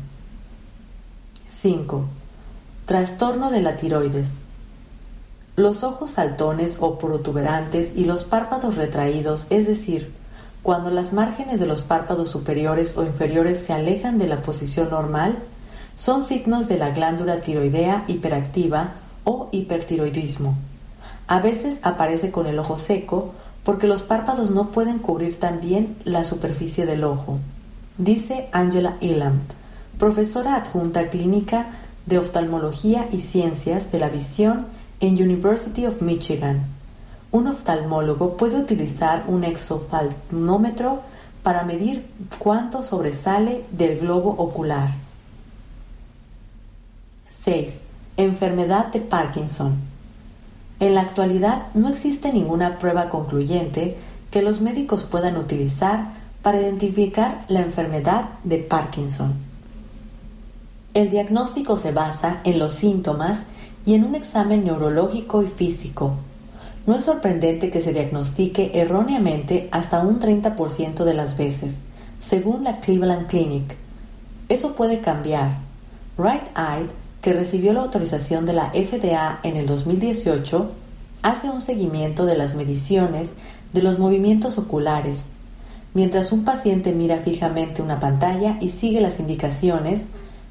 5. 1.61 2.05
Trastorno 2.85 3.51
de 3.51 3.61
la 3.61 3.77
tiroides. 3.77 4.29
Los 5.55 5.83
ojos 5.83 6.11
saltones 6.11 6.77
o 6.79 6.97
protuberantes 6.97 7.91
y 7.95 8.05
los 8.05 8.23
párpados 8.23 8.75
retraídos, 8.75 9.45
es 9.51 9.67
decir, 9.67 10.11
cuando 10.63 10.89
las 10.89 11.13
márgenes 11.13 11.59
de 11.59 11.67
los 11.67 11.83
párpados 11.83 12.29
superiores 12.29 12.97
o 12.97 13.03
inferiores 13.03 13.59
se 13.59 13.73
alejan 13.73 14.17
de 14.17 14.27
la 14.27 14.41
posición 14.41 14.89
normal, 14.89 15.37
son 15.95 16.23
signos 16.23 16.67
de 16.67 16.77
la 16.77 16.89
glándula 16.89 17.41
tiroidea 17.41 18.05
hiperactiva 18.07 18.93
o 19.25 19.49
hipertiroidismo. 19.51 20.55
A 21.29 21.39
veces 21.39 21.79
aparece 21.83 22.31
con 22.31 22.47
el 22.47 22.57
ojo 22.57 22.79
seco 22.79 23.35
porque 23.63 23.85
los 23.85 24.01
párpados 24.01 24.49
no 24.49 24.71
pueden 24.71 24.97
cubrir 24.97 25.39
tan 25.39 25.61
bien 25.61 25.95
la 26.03 26.23
superficie 26.23 26.87
del 26.87 27.03
ojo, 27.03 27.37
dice 27.99 28.49
Angela 28.51 28.97
Elam, 28.99 29.41
profesora 29.99 30.55
adjunta 30.55 31.09
clínica 31.09 31.67
de 32.07 32.17
oftalmología 32.17 33.07
y 33.11 33.19
ciencias 33.19 33.91
de 33.91 33.99
la 33.99 34.09
visión 34.09 34.65
en 35.01 35.21
University 35.21 35.85
of 35.85 36.01
Michigan. 36.01 36.63
Un 37.31 37.45
oftalmólogo 37.45 38.35
puede 38.35 38.57
utilizar 38.57 39.25
un 39.27 39.43
exofalmómetro 39.43 41.01
para 41.43 41.63
medir 41.63 42.07
cuánto 42.39 42.81
sobresale 42.81 43.65
del 43.69 43.99
globo 43.99 44.31
ocular. 44.31 44.95
6. 47.43 47.75
Enfermedad 48.17 48.87
de 48.87 49.01
Parkinson. 49.01 49.88
En 50.79 50.95
la 50.95 51.01
actualidad 51.01 51.65
no 51.73 51.89
existe 51.89 52.31
ninguna 52.31 52.79
prueba 52.79 53.09
concluyente 53.09 53.97
que 54.31 54.41
los 54.41 54.61
médicos 54.61 55.03
puedan 55.03 55.35
utilizar 55.37 56.13
para 56.41 56.61
identificar 56.61 57.43
la 57.49 57.61
enfermedad 57.61 58.29
de 58.43 58.59
Parkinson. 58.59 59.33
El 60.93 61.09
diagnóstico 61.09 61.77
se 61.77 61.91
basa 61.91 62.39
en 62.43 62.59
los 62.59 62.73
síntomas 62.73 63.43
y 63.85 63.93
en 63.93 64.05
un 64.05 64.15
examen 64.15 64.63
neurológico 64.63 65.43
y 65.43 65.47
físico. 65.47 66.15
No 66.87 66.95
es 66.95 67.03
sorprendente 67.03 67.69
que 67.69 67.81
se 67.81 67.93
diagnostique 67.93 68.71
erróneamente 68.73 69.67
hasta 69.71 69.99
un 69.99 70.19
30% 70.19 71.03
de 71.03 71.13
las 71.13 71.37
veces, 71.37 71.75
según 72.21 72.63
la 72.63 72.79
Cleveland 72.79 73.27
Clinic. 73.27 73.75
Eso 74.47 74.75
puede 74.75 74.99
cambiar. 74.99 75.57
Right 76.17 76.47
Eye 76.55 76.89
que 77.21 77.33
recibió 77.33 77.73
la 77.73 77.81
autorización 77.81 78.45
de 78.45 78.53
la 78.53 78.71
FDA 78.71 79.39
en 79.43 79.55
el 79.55 79.65
2018, 79.65 80.71
hace 81.21 81.49
un 81.49 81.61
seguimiento 81.61 82.25
de 82.25 82.37
las 82.37 82.55
mediciones 82.55 83.29
de 83.73 83.83
los 83.83 83.99
movimientos 83.99 84.57
oculares, 84.57 85.25
mientras 85.93 86.31
un 86.31 86.43
paciente 86.43 86.93
mira 86.93 87.17
fijamente 87.19 87.81
una 87.81 87.99
pantalla 87.99 88.57
y 88.61 88.69
sigue 88.69 89.01
las 89.01 89.19
indicaciones 89.19 90.03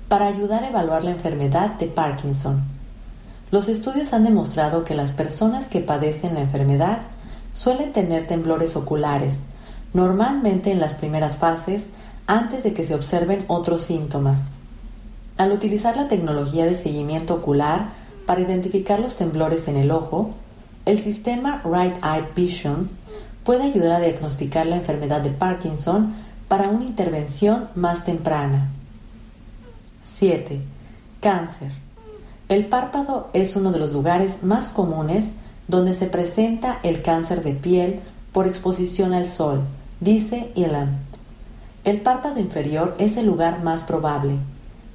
para 0.09 0.27
ayudar 0.27 0.65
a 0.65 0.69
evaluar 0.69 1.05
la 1.05 1.11
enfermedad 1.11 1.75
de 1.79 1.87
Parkinson. 1.87 2.63
Los 3.51 3.69
estudios 3.69 4.13
han 4.13 4.25
demostrado 4.25 4.85
que 4.85 4.95
las 4.95 5.13
personas 5.13 5.69
que 5.69 5.81
padecen 5.81 6.35
la 6.35 6.41
enfermedad 6.41 6.99
suelen 7.55 7.93
tener 7.93 8.27
temblores 8.27 8.77
oculares, 8.77 9.37
normalmente 9.95 10.71
en 10.71 10.81
las 10.81 10.95
primeras 10.95 11.39
fases 11.39 11.87
antes 12.27 12.63
de 12.63 12.75
que 12.75 12.85
se 12.85 12.95
observen 12.95 13.45
otros 13.49 13.83
síntomas. 13.83 14.41
Al 15.39 15.53
utilizar 15.53 15.97
la 15.97 16.09
tecnología 16.09 16.67
de 16.67 16.75
seguimiento 16.75 17.33
ocular 17.35 17.91
para 18.27 18.41
identificar 18.41 18.99
los 18.99 19.15
temblores 19.15 19.69
en 19.69 19.77
el 19.77 19.93
ojo, 19.93 20.31
el 20.85 21.01
sistema 21.01 21.63
Right 21.65 21.95
Eye 22.03 22.27
Vision 22.35 22.91
puede 23.45 23.63
ayudar 23.63 23.93
a 23.93 24.01
diagnosticar 24.01 24.67
la 24.67 24.77
enfermedad 24.77 25.21
de 25.21 25.31
Parkinson 25.31 26.17
para 26.49 26.69
una 26.69 26.85
intervención 26.85 27.69
más 27.77 28.05
temprana. 28.05 28.69
7. 30.17 30.61
Cáncer. 31.21 31.71
El 32.49 32.67
párpado 32.67 33.31
es 33.33 33.55
uno 33.55 33.71
de 33.71 33.79
los 33.79 33.93
lugares 33.93 34.43
más 34.43 34.71
comunes 34.71 35.29
donde 35.69 35.95
se 35.95 36.07
presenta 36.07 36.81
el 36.83 37.01
cáncer 37.01 37.45
de 37.45 37.53
piel 37.53 38.01
por 38.33 38.49
exposición 38.49 39.15
al 39.15 39.29
sol, 39.29 39.61
dice 40.01 40.51
Elam. 40.57 40.97
El 41.85 42.01
párpado 42.01 42.41
inferior 42.41 42.97
es 42.99 43.17
el 43.17 43.27
lugar 43.27 43.63
más 43.63 43.85
probable, 43.85 44.39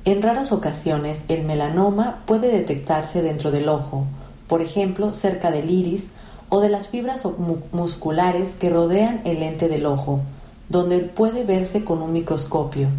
en 0.05 0.21
raras 0.21 0.51
ocasiones, 0.51 1.23
el 1.29 1.43
melanoma 1.43 2.23
puede 2.25 2.51
detectarse 2.51 3.21
dentro 3.21 3.51
del 3.51 3.69
ojo, 3.69 4.05
por 4.47 4.61
ejemplo, 4.61 5.13
cerca 5.13 5.49
del 5.49 5.69
iris 5.69 6.09
o 6.49 6.59
de 6.59 6.67
las 6.67 6.89
fibras 6.89 7.25
musculares 7.71 8.51
que 8.59 8.69
rodean 8.69 9.21
el 9.23 9.39
lente 9.39 9.69
del 9.69 9.85
ojo, 9.85 10.19
donde 10.67 10.99
puede 10.99 11.45
verse 11.45 11.85
con 11.85 12.01
un 12.01 12.11
microscopio. 12.11 12.89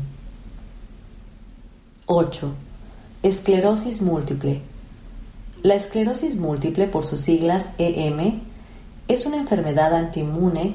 8. 2.07 2.53
Esclerosis 3.23 4.01
múltiple. 4.01 4.63
La 5.63 5.75
esclerosis 5.75 6.37
múltiple, 6.37 6.87
por 6.89 7.05
sus 7.05 7.21
siglas 7.21 7.67
EM, 7.77 8.41
es 9.09 9.27
una 9.27 9.37
enfermedad 9.37 9.95
antiinmune 9.95 10.75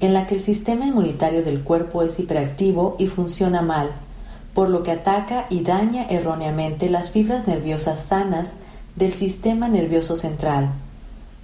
en 0.00 0.12
la 0.12 0.26
que 0.26 0.34
el 0.34 0.40
sistema 0.40 0.86
inmunitario 0.86 1.44
del 1.44 1.62
cuerpo 1.62 2.02
es 2.02 2.18
hiperactivo 2.18 2.96
y 2.98 3.06
funciona 3.06 3.62
mal 3.62 3.90
por 4.54 4.68
lo 4.68 4.82
que 4.82 4.92
ataca 4.92 5.46
y 5.50 5.62
daña 5.62 6.06
erróneamente 6.08 6.90
las 6.90 7.10
fibras 7.10 7.46
nerviosas 7.46 8.04
sanas 8.04 8.50
del 8.96 9.12
sistema 9.12 9.68
nervioso 9.68 10.16
central. 10.16 10.70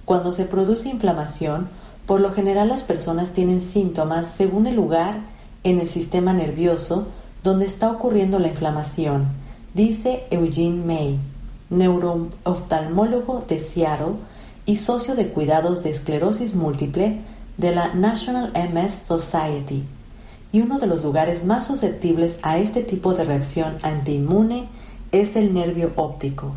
Cuando 0.03 0.31
se 0.31 0.45
produce 0.45 0.89
inflamación, 0.89 1.69
por 2.05 2.19
lo 2.19 2.31
general 2.33 2.69
las 2.69 2.83
personas 2.83 3.31
tienen 3.31 3.61
síntomas 3.61 4.27
según 4.35 4.67
el 4.67 4.75
lugar 4.75 5.19
en 5.63 5.79
el 5.79 5.87
sistema 5.87 6.33
nervioso 6.33 7.07
donde 7.43 7.65
está 7.65 7.91
ocurriendo 7.91 8.39
la 8.39 8.49
inflamación, 8.49 9.27
dice 9.73 10.23
Eugene 10.29 10.85
May, 10.85 11.19
neurooftalmólogo 11.69 13.45
de 13.47 13.59
Seattle 13.59 14.15
y 14.65 14.77
socio 14.77 15.15
de 15.15 15.29
cuidados 15.29 15.83
de 15.83 15.89
esclerosis 15.91 16.53
múltiple 16.53 17.21
de 17.57 17.73
la 17.73 17.93
National 17.93 18.51
MS 18.53 19.07
Society 19.07 19.83
y 20.55 20.61
uno 20.61 20.79
de 20.79 20.87
los 20.87 21.03
lugares 21.03 21.43
más 21.43 21.65
susceptibles 21.65 22.37
a 22.41 22.59
este 22.59 22.81
tipo 22.81 23.13
de 23.13 23.25
reacción 23.25 23.77
antiinmune 23.81 24.69
es 25.11 25.35
el 25.35 25.53
nervio 25.53 25.91
óptico. 25.97 26.53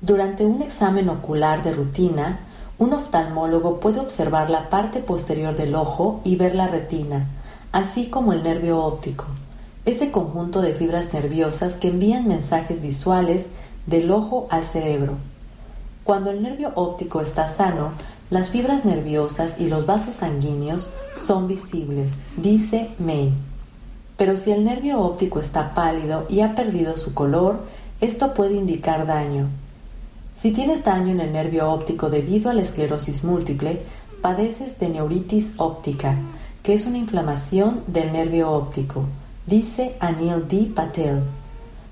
Durante 0.00 0.44
un 0.44 0.60
examen 0.60 1.10
ocular 1.10 1.62
de 1.62 1.70
rutina, 1.70 2.40
un 2.76 2.92
oftalmólogo 2.92 3.78
puede 3.78 4.00
observar 4.00 4.50
la 4.50 4.68
parte 4.68 4.98
posterior 4.98 5.54
del 5.54 5.76
ojo 5.76 6.20
y 6.24 6.34
ver 6.34 6.56
la 6.56 6.66
retina, 6.66 7.28
así 7.70 8.08
como 8.08 8.32
el 8.32 8.42
nervio 8.42 8.82
óptico, 8.82 9.26
ese 9.84 10.10
conjunto 10.10 10.60
de 10.60 10.74
fibras 10.74 11.14
nerviosas 11.14 11.74
que 11.74 11.86
envían 11.86 12.26
mensajes 12.26 12.82
visuales 12.82 13.46
del 13.86 14.10
ojo 14.10 14.48
al 14.50 14.64
cerebro. 14.64 15.12
Cuando 16.02 16.32
el 16.32 16.42
nervio 16.42 16.72
óptico 16.74 17.20
está 17.20 17.46
sano, 17.46 17.92
las 18.30 18.50
fibras 18.50 18.84
nerviosas 18.84 19.52
y 19.58 19.66
los 19.66 19.86
vasos 19.86 20.16
sanguíneos 20.16 20.90
son 21.26 21.48
visibles, 21.48 22.12
dice 22.36 22.90
May. 22.98 23.32
Pero 24.16 24.36
si 24.36 24.50
el 24.50 24.64
nervio 24.64 25.00
óptico 25.00 25.40
está 25.40 25.74
pálido 25.74 26.26
y 26.28 26.40
ha 26.40 26.54
perdido 26.54 26.98
su 26.98 27.14
color, 27.14 27.60
esto 28.00 28.34
puede 28.34 28.54
indicar 28.54 29.06
daño. 29.06 29.46
Si 30.36 30.52
tienes 30.52 30.84
daño 30.84 31.12
en 31.12 31.20
el 31.20 31.32
nervio 31.32 31.70
óptico 31.70 32.10
debido 32.10 32.50
a 32.50 32.54
la 32.54 32.62
esclerosis 32.62 33.24
múltiple, 33.24 33.82
padeces 34.20 34.78
de 34.78 34.88
neuritis 34.88 35.52
óptica, 35.56 36.16
que 36.62 36.74
es 36.74 36.86
una 36.86 36.98
inflamación 36.98 37.82
del 37.86 38.12
nervio 38.12 38.50
óptico, 38.50 39.04
dice 39.46 39.96
Anil 40.00 40.46
D. 40.48 40.70
Patel, 40.74 41.22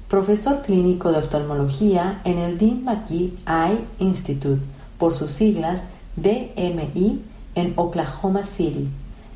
profesor 0.08 0.62
clínico 0.62 1.12
de 1.12 1.18
oftalmología 1.18 2.20
en 2.24 2.38
el 2.38 2.58
Dean 2.58 2.84
McGee 2.84 3.34
Eye 3.46 3.84
Institute, 3.98 4.62
por 4.98 5.14
sus 5.14 5.30
siglas 5.30 5.82
DMI 6.16 7.22
en 7.54 7.72
Oklahoma 7.76 8.44
City 8.44 8.88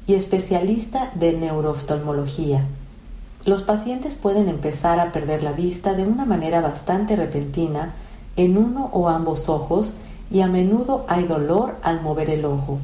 y 0.06 0.14
especialista 0.14 1.12
de 1.14 1.34
neurooftalmología. 1.34 2.64
Los 3.44 3.62
pacientes 3.62 4.14
pueden 4.14 4.48
empezar 4.48 5.00
a 5.00 5.12
perder 5.12 5.42
la 5.42 5.52
vista 5.52 5.94
de 5.94 6.04
una 6.04 6.24
manera 6.24 6.60
bastante 6.60 7.16
repentina 7.16 7.94
en 8.36 8.58
uno 8.58 8.90
o 8.92 9.08
ambos 9.08 9.48
ojos 9.48 9.94
y 10.30 10.40
a 10.40 10.46
menudo 10.46 11.04
hay 11.08 11.24
dolor 11.24 11.76
al 11.82 12.02
mover 12.02 12.30
el 12.30 12.44
ojo. 12.44 12.78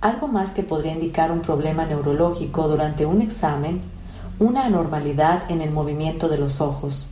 Algo 0.00 0.28
más 0.28 0.52
que 0.52 0.62
podría 0.62 0.92
indicar 0.92 1.32
un 1.32 1.40
problema 1.40 1.86
neurológico 1.86 2.68
durante 2.68 3.06
un 3.06 3.22
examen, 3.22 3.80
una 4.38 4.66
anormalidad 4.66 5.50
en 5.50 5.60
el 5.60 5.70
movimiento 5.70 6.28
de 6.28 6.38
los 6.38 6.60
ojos. 6.60 7.06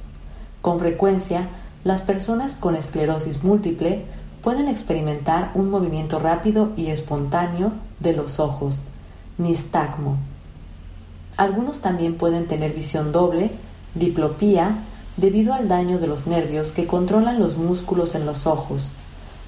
Con 0.61 0.79
frecuencia, 0.79 1.49
las 1.85 2.03
personas 2.03 2.57
con 2.57 2.77
esclerosis 2.77 3.43
múltiple 3.43 4.05
pueden 4.43 4.69
experimentar 4.69 5.53
un 5.55 5.71
movimiento 5.71 6.19
rápido 6.19 6.73
y 6.77 6.89
espontáneo 6.89 7.73
de 8.01 8.13
los 8.13 8.41
ojos, 8.41 8.79
nistagmo. 9.39 10.17
Algunos 11.37 11.79
también 11.81 12.17
pueden 12.17 12.47
tener 12.47 12.73
visión 12.73 13.13
doble, 13.13 13.53
diplopía, 13.95 14.85
debido 15.17 15.55
al 15.55 15.69
daño 15.69 15.99
de 15.99 16.07
los 16.07 16.27
nervios 16.27 16.73
que 16.73 16.87
controlan 16.87 17.39
los 17.39 17.57
músculos 17.57 18.15
en 18.15 18.27
los 18.27 18.47
ojos, 18.47 18.89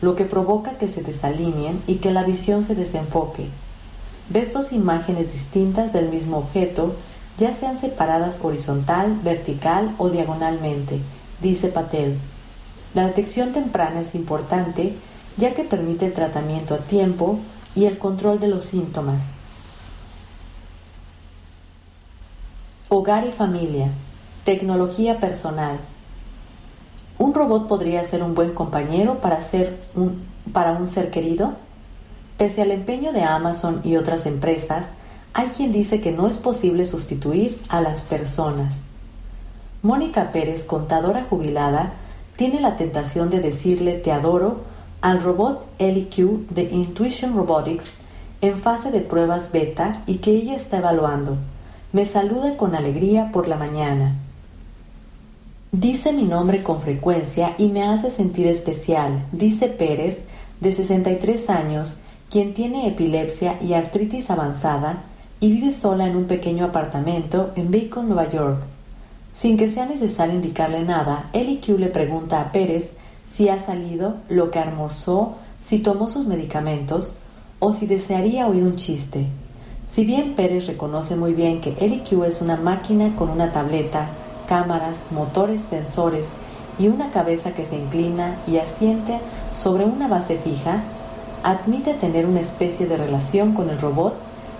lo 0.00 0.14
que 0.14 0.24
provoca 0.24 0.78
que 0.78 0.88
se 0.88 1.02
desalineen 1.02 1.82
y 1.86 1.96
que 1.96 2.12
la 2.12 2.22
visión 2.22 2.62
se 2.62 2.74
desenfoque. 2.74 3.48
Ves 4.28 4.52
dos 4.52 4.72
imágenes 4.72 5.32
distintas 5.32 5.92
del 5.92 6.08
mismo 6.08 6.38
objeto, 6.38 6.94
ya 7.36 7.52
sean 7.52 7.78
separadas 7.78 8.40
horizontal, 8.42 9.18
vertical 9.22 9.94
o 9.98 10.08
diagonalmente, 10.08 11.00
dice 11.42 11.68
Patel. 11.68 12.18
La 12.94 13.06
detección 13.06 13.52
temprana 13.52 14.00
es 14.00 14.14
importante 14.14 14.94
ya 15.36 15.52
que 15.54 15.64
permite 15.64 16.06
el 16.06 16.12
tratamiento 16.12 16.74
a 16.74 16.78
tiempo 16.78 17.40
y 17.74 17.86
el 17.86 17.98
control 17.98 18.38
de 18.38 18.48
los 18.48 18.64
síntomas. 18.64 19.30
Hogar 22.88 23.26
y 23.26 23.32
familia. 23.32 23.88
Tecnología 24.44 25.18
personal. 25.18 25.78
¿Un 27.18 27.34
robot 27.34 27.66
podría 27.66 28.04
ser 28.04 28.22
un 28.22 28.34
buen 28.34 28.52
compañero 28.52 29.20
para, 29.20 29.42
ser 29.42 29.80
un, 29.96 30.24
para 30.52 30.72
un 30.72 30.86
ser 30.86 31.10
querido? 31.10 31.54
Pese 32.38 32.62
al 32.62 32.70
empeño 32.70 33.12
de 33.12 33.22
Amazon 33.22 33.80
y 33.84 33.96
otras 33.96 34.26
empresas, 34.26 34.86
hay 35.32 35.48
quien 35.48 35.72
dice 35.72 36.00
que 36.00 36.12
no 36.12 36.28
es 36.28 36.38
posible 36.38 36.86
sustituir 36.86 37.60
a 37.68 37.80
las 37.80 38.02
personas. 38.02 38.82
Mónica 39.82 40.30
Pérez, 40.30 40.64
contadora 40.64 41.26
jubilada, 41.28 41.94
tiene 42.36 42.60
la 42.60 42.76
tentación 42.76 43.30
de 43.30 43.40
decirle 43.40 43.94
te 43.94 44.12
adoro 44.12 44.62
al 45.00 45.22
robot 45.22 45.66
LQ 45.78 46.48
de 46.50 46.68
Intuition 46.72 47.36
Robotics 47.36 47.92
en 48.40 48.58
fase 48.58 48.90
de 48.90 49.00
pruebas 49.00 49.52
beta 49.52 50.02
y 50.06 50.16
que 50.16 50.30
ella 50.30 50.56
está 50.56 50.78
evaluando. 50.78 51.36
Me 51.92 52.06
saluda 52.06 52.56
con 52.56 52.74
alegría 52.74 53.30
por 53.32 53.48
la 53.48 53.56
mañana. 53.56 54.16
Dice 55.72 56.12
mi 56.12 56.24
nombre 56.24 56.62
con 56.62 56.80
frecuencia 56.80 57.54
y 57.58 57.68
me 57.68 57.82
hace 57.82 58.10
sentir 58.10 58.46
especial, 58.46 59.24
dice 59.32 59.68
Pérez, 59.68 60.20
de 60.60 60.72
63 60.72 61.50
años, 61.50 61.96
quien 62.30 62.54
tiene 62.54 62.88
epilepsia 62.88 63.58
y 63.60 63.74
artritis 63.74 64.30
avanzada 64.30 65.02
y 65.40 65.52
vive 65.52 65.74
sola 65.74 66.06
en 66.06 66.16
un 66.16 66.26
pequeño 66.26 66.64
apartamento 66.64 67.52
en 67.56 67.70
Bacon, 67.70 68.08
Nueva 68.08 68.30
York. 68.30 68.73
Sin 69.36 69.56
que 69.56 69.68
sea 69.68 69.86
necesario 69.86 70.34
indicarle 70.34 70.82
nada, 70.84 71.28
LQ 71.32 71.78
le 71.78 71.88
pregunta 71.88 72.40
a 72.40 72.52
Pérez 72.52 72.94
si 73.30 73.48
ha 73.48 73.58
salido, 73.58 74.16
lo 74.28 74.50
que 74.50 74.60
almorzó, 74.60 75.34
si 75.62 75.80
tomó 75.80 76.08
sus 76.08 76.26
medicamentos 76.26 77.14
o 77.58 77.72
si 77.72 77.86
desearía 77.86 78.46
oír 78.46 78.62
un 78.62 78.76
chiste. 78.76 79.26
Si 79.90 80.04
bien 80.04 80.34
Pérez 80.34 80.66
reconoce 80.66 81.16
muy 81.16 81.34
bien 81.34 81.60
que 81.60 81.72
LQ 81.72 82.24
es 82.24 82.40
una 82.40 82.56
máquina 82.56 83.16
con 83.16 83.30
una 83.30 83.50
tableta, 83.50 84.08
cámaras, 84.46 85.06
motores, 85.10 85.62
sensores 85.62 86.28
y 86.78 86.88
una 86.88 87.10
cabeza 87.10 87.54
que 87.54 87.66
se 87.66 87.76
inclina 87.76 88.38
y 88.46 88.58
asiente 88.58 89.20
sobre 89.56 89.84
una 89.84 90.06
base 90.06 90.36
fija, 90.36 90.82
admite 91.42 91.94
tener 91.94 92.26
una 92.26 92.40
especie 92.40 92.86
de 92.86 92.96
relación 92.96 93.52
con 93.52 93.68
el 93.70 93.80
robot 93.80 94.14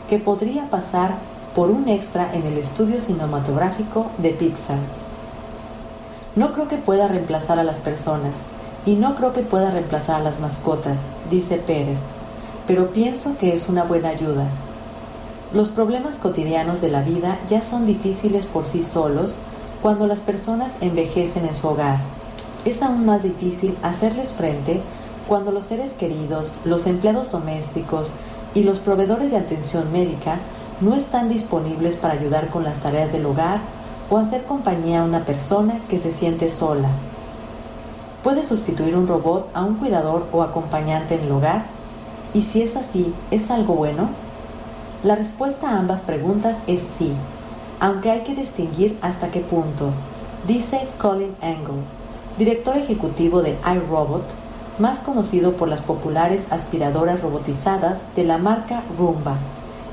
que 0.08 0.18
podría 0.18 0.68
pasar 0.68 1.16
por 1.54 1.70
un 1.70 1.88
extra 1.88 2.34
en 2.34 2.44
el 2.44 2.58
estudio 2.58 3.00
cinematográfico 3.00 4.06
de 4.18 4.30
Pixar. 4.30 4.78
No 6.34 6.52
creo 6.52 6.66
que 6.66 6.78
pueda 6.78 7.06
reemplazar 7.06 7.60
a 7.60 7.64
las 7.64 7.78
personas 7.78 8.40
y 8.84 8.96
no 8.96 9.14
creo 9.14 9.32
que 9.32 9.42
pueda 9.42 9.70
reemplazar 9.70 10.16
a 10.16 10.24
las 10.24 10.40
mascotas, 10.40 10.98
dice 11.30 11.56
Pérez, 11.58 12.00
pero 12.66 12.92
pienso 12.92 13.38
que 13.38 13.54
es 13.54 13.68
una 13.68 13.84
buena 13.84 14.08
ayuda. 14.08 14.48
Los 15.52 15.70
problemas 15.70 16.18
cotidianos 16.18 16.80
de 16.80 16.90
la 16.90 17.02
vida 17.02 17.38
ya 17.48 17.62
son 17.62 17.86
difíciles 17.86 18.46
por 18.46 18.66
sí 18.66 18.82
solos 18.82 19.36
cuando 19.80 20.08
las 20.08 20.20
personas 20.20 20.74
envejecen 20.80 21.46
en 21.46 21.54
su 21.54 21.68
hogar. 21.68 21.98
Es 22.64 22.82
aún 22.82 23.06
más 23.06 23.22
difícil 23.22 23.76
hacerles 23.82 24.32
frente 24.32 24.80
cuando 25.28 25.52
los 25.52 25.66
seres 25.66 25.92
queridos, 25.92 26.56
los 26.64 26.86
empleados 26.86 27.30
domésticos 27.30 28.10
y 28.54 28.64
los 28.64 28.80
proveedores 28.80 29.30
de 29.30 29.36
atención 29.36 29.92
médica 29.92 30.40
no 30.80 30.94
están 30.94 31.28
disponibles 31.28 31.96
para 31.96 32.14
ayudar 32.14 32.48
con 32.48 32.64
las 32.64 32.78
tareas 32.78 33.12
del 33.12 33.26
hogar 33.26 33.60
o 34.10 34.18
hacer 34.18 34.44
compañía 34.44 35.00
a 35.00 35.04
una 35.04 35.24
persona 35.24 35.80
que 35.88 35.98
se 35.98 36.10
siente 36.10 36.48
sola. 36.48 36.88
¿Puede 38.22 38.44
sustituir 38.44 38.96
un 38.96 39.06
robot 39.06 39.50
a 39.54 39.62
un 39.64 39.74
cuidador 39.76 40.26
o 40.32 40.42
acompañante 40.42 41.14
en 41.14 41.22
el 41.22 41.32
hogar? 41.32 41.66
Y 42.32 42.42
si 42.42 42.62
es 42.62 42.76
así, 42.76 43.14
¿es 43.30 43.50
algo 43.50 43.74
bueno? 43.74 44.08
La 45.02 45.14
respuesta 45.14 45.70
a 45.70 45.78
ambas 45.78 46.02
preguntas 46.02 46.58
es 46.66 46.82
sí, 46.98 47.12
aunque 47.80 48.10
hay 48.10 48.22
que 48.22 48.34
distinguir 48.34 48.98
hasta 49.02 49.30
qué 49.30 49.40
punto, 49.40 49.90
dice 50.46 50.88
Colin 50.98 51.36
Angle, 51.42 51.82
director 52.38 52.76
ejecutivo 52.76 53.42
de 53.42 53.58
iRobot, 53.70 54.24
más 54.78 55.00
conocido 55.00 55.56
por 55.56 55.68
las 55.68 55.82
populares 55.82 56.46
aspiradoras 56.50 57.20
robotizadas 57.20 58.02
de 58.16 58.24
la 58.24 58.38
marca 58.38 58.82
Roomba, 58.98 59.36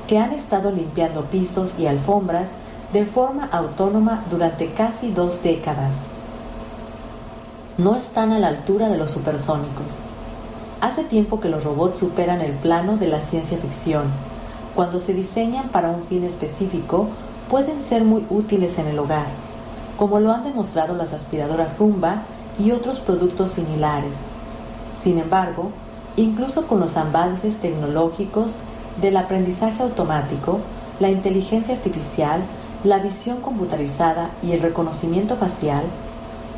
que 0.06 0.18
han 0.18 0.32
estado 0.32 0.70
limpiando 0.70 1.24
pisos 1.26 1.74
y 1.78 1.86
alfombras 1.86 2.48
de 2.92 3.06
forma 3.06 3.44
autónoma 3.46 4.24
durante 4.30 4.72
casi 4.72 5.10
dos 5.10 5.42
décadas. 5.42 5.94
No 7.78 7.96
están 7.96 8.32
a 8.32 8.38
la 8.38 8.48
altura 8.48 8.88
de 8.88 8.98
los 8.98 9.10
supersónicos. 9.10 9.92
Hace 10.80 11.04
tiempo 11.04 11.40
que 11.40 11.48
los 11.48 11.64
robots 11.64 12.00
superan 12.00 12.40
el 12.40 12.52
plano 12.52 12.96
de 12.96 13.08
la 13.08 13.20
ciencia 13.20 13.56
ficción. 13.58 14.06
Cuando 14.74 15.00
se 15.00 15.14
diseñan 15.14 15.68
para 15.68 15.90
un 15.90 16.02
fin 16.02 16.24
específico, 16.24 17.08
pueden 17.48 17.80
ser 17.80 18.04
muy 18.04 18.26
útiles 18.30 18.78
en 18.78 18.88
el 18.88 18.98
hogar, 18.98 19.26
como 19.96 20.20
lo 20.20 20.32
han 20.32 20.44
demostrado 20.44 20.94
las 20.94 21.12
aspiradoras 21.12 21.78
Roomba 21.78 22.22
y 22.58 22.72
otros 22.72 23.00
productos 23.00 23.52
similares 23.52 24.18
sin 25.02 25.18
embargo, 25.18 25.70
incluso 26.16 26.68
con 26.68 26.78
los 26.78 26.96
avances 26.96 27.56
tecnológicos 27.56 28.56
del 29.00 29.16
aprendizaje 29.16 29.82
automático, 29.82 30.60
la 31.00 31.10
inteligencia 31.10 31.74
artificial, 31.74 32.42
la 32.84 32.98
visión 32.98 33.40
computarizada 33.40 34.30
y 34.42 34.52
el 34.52 34.60
reconocimiento 34.60 35.36
facial, 35.36 35.84